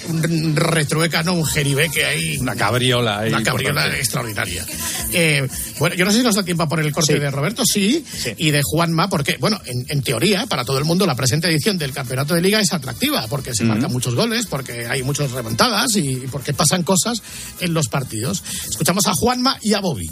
[0.09, 2.39] un retruécano, un jeribeque ahí.
[2.39, 3.99] Una cabriola ahí Una cabriola importante.
[4.01, 4.67] extraordinaria.
[5.13, 5.49] Eh,
[5.79, 7.19] bueno, yo no sé si nos da tiempo a poner el corte Sí.
[7.19, 8.05] de Roberto, sí,
[8.37, 11.79] y de Juanma, porque, bueno, en, en teoría, para todo el mundo, la presente edición
[11.79, 15.95] del Campeonato de Liga es atractiva, porque se marcan muchos goles, porque hay muchas remontadas
[15.97, 17.23] y porque pasan cosas
[17.61, 18.43] en los partidos.
[18.69, 20.11] Escuchamos a Juanma y a Bobby.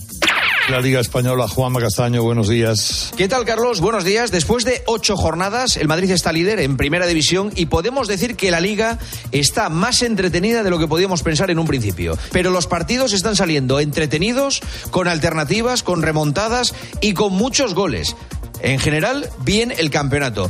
[0.70, 3.12] La Liga Española, Juanma Castaño, buenos días.
[3.16, 3.53] ¿Qué tal, Carlos?
[3.54, 4.32] Buenos días.
[4.32, 8.50] Después de ocho jornadas, el Madrid está líder en primera división y podemos decir que
[8.50, 8.98] la liga
[9.30, 12.18] está más entretenida de lo que podíamos pensar en un principio.
[12.32, 18.16] Pero los partidos están saliendo entretenidos, con alternativas, con remontadas y con muchos goles.
[18.64, 20.48] En general, bien el campeonato.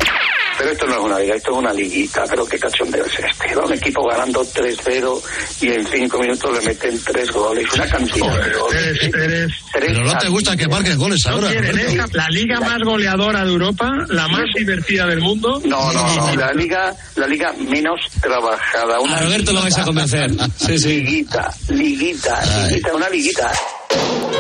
[0.57, 2.25] Pero esto no es una liga, esto es una liguita.
[2.31, 3.57] Pero qué cachondeo es este.
[3.57, 5.21] Va un equipo ganando 3-0
[5.63, 7.67] y en 5 minutos le meten 3 goles.
[7.75, 9.53] Una cantidad de goles.
[9.73, 11.51] Pero no te gusta que marquen goles ahora.
[11.51, 15.61] esta- La liga más goleadora de Europa, la más divertida del mundo.
[15.65, 16.37] No, no, no.
[16.37, 19.01] La liga, la liga menos trabajada.
[19.01, 20.31] Una A Roberto lo vais a convencer.
[20.57, 21.01] Sí, sí.
[21.01, 23.51] Liguita, liguita, liguita, una liguita.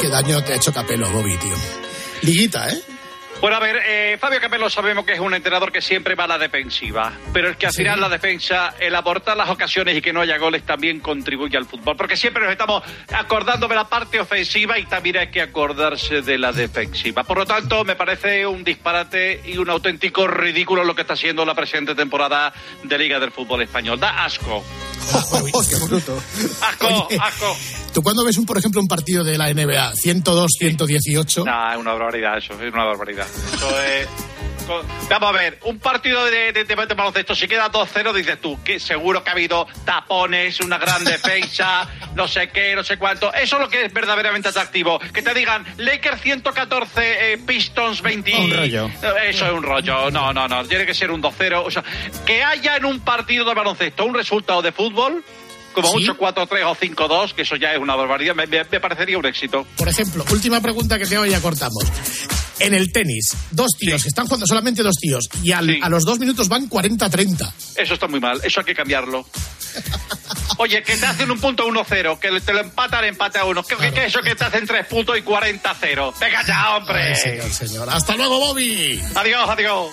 [0.00, 1.54] Qué daño te ha hecho Capelo, Bobby, tío.
[2.22, 2.80] Liguita, ¿eh?
[3.44, 6.28] Bueno, a ver, eh, Fabio Capello sabemos que es un entrenador que siempre va a
[6.28, 10.14] la defensiva, pero es que al final la defensa, el abortar las ocasiones y que
[10.14, 12.82] no haya goles también contribuye al fútbol, porque siempre nos estamos
[13.12, 17.22] acordando de la parte ofensiva y también hay que acordarse de la defensiva.
[17.22, 21.44] Por lo tanto, me parece un disparate y un auténtico ridículo lo que está haciendo
[21.44, 22.50] la presente temporada
[22.82, 24.00] de Liga del Fútbol Español.
[24.00, 24.64] Da asco.
[25.68, 26.22] Qué bruto.
[26.60, 27.56] Asco, Oye, asco.
[27.92, 31.44] ¿Tú cuando ves, un, por ejemplo, un partido de la NBA 102-118?
[31.44, 33.26] No, es una barbaridad eso, es una barbaridad.
[33.54, 34.08] Eso es...
[35.10, 38.58] Vamos a ver, un partido de, de, de- de baloncesto, si queda 2-0, dices tú,
[38.62, 43.32] que seguro que ha habido tapones, una gran defensa, no sé qué, no sé cuánto.
[43.34, 44.98] Eso es lo que es verdaderamente atractivo.
[45.12, 48.34] Que te digan, Lakers 114, eh, Pistons 20.
[48.36, 48.86] Un rollo.
[49.02, 50.10] Eh, Eso es un rollo.
[50.10, 50.64] No, no, no.
[50.64, 51.62] Tiene que ser un 2-0.
[51.66, 51.84] O sea,
[52.24, 55.22] que haya en un partido de baloncesto un resultado de fútbol.
[55.74, 55.94] Como ¿Sí?
[55.96, 59.26] mucho 4-3 o 5-2, que eso ya es una barbaridad, me, me- me parecería un
[59.26, 59.66] éxito.
[59.76, 61.82] Por ejemplo, última pregunta que tengo y ya cortamos.
[62.60, 66.04] En el tenis, dos tíos, que están jugando solamente dos tíos, y al- a los
[66.04, 67.52] dos minutos van 40-30.
[67.76, 69.26] Eso está muy mal, eso hay que cambiarlo.
[70.58, 73.64] Oye, que te hacen un punto 1-0, que te lo empatan empate a uno.
[73.64, 76.14] ¿Qué, qué es eso que te hacen tres puntos y 40-0?
[76.20, 77.08] Venga ya, hombre.
[77.08, 77.90] Ay, señor, señor.
[77.90, 79.02] Hasta luego, Bobby.
[79.16, 79.88] Adiós, adiós.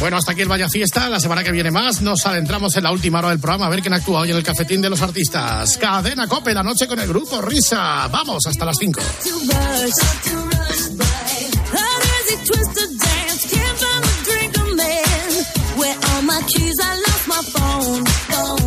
[0.00, 1.08] Bueno, hasta aquí el Vaya Fiesta.
[1.08, 3.80] La semana que viene más nos adentramos en la última hora del programa a ver
[3.80, 5.76] quién actúa hoy en el cafetín de los artistas.
[5.78, 8.06] Cadena Cope, la noche con el grupo Risa.
[8.08, 9.00] Vamos, hasta las 5.
[16.26, 16.76] My keys?
[16.82, 18.04] I lost my phone.
[18.04, 18.63] phone.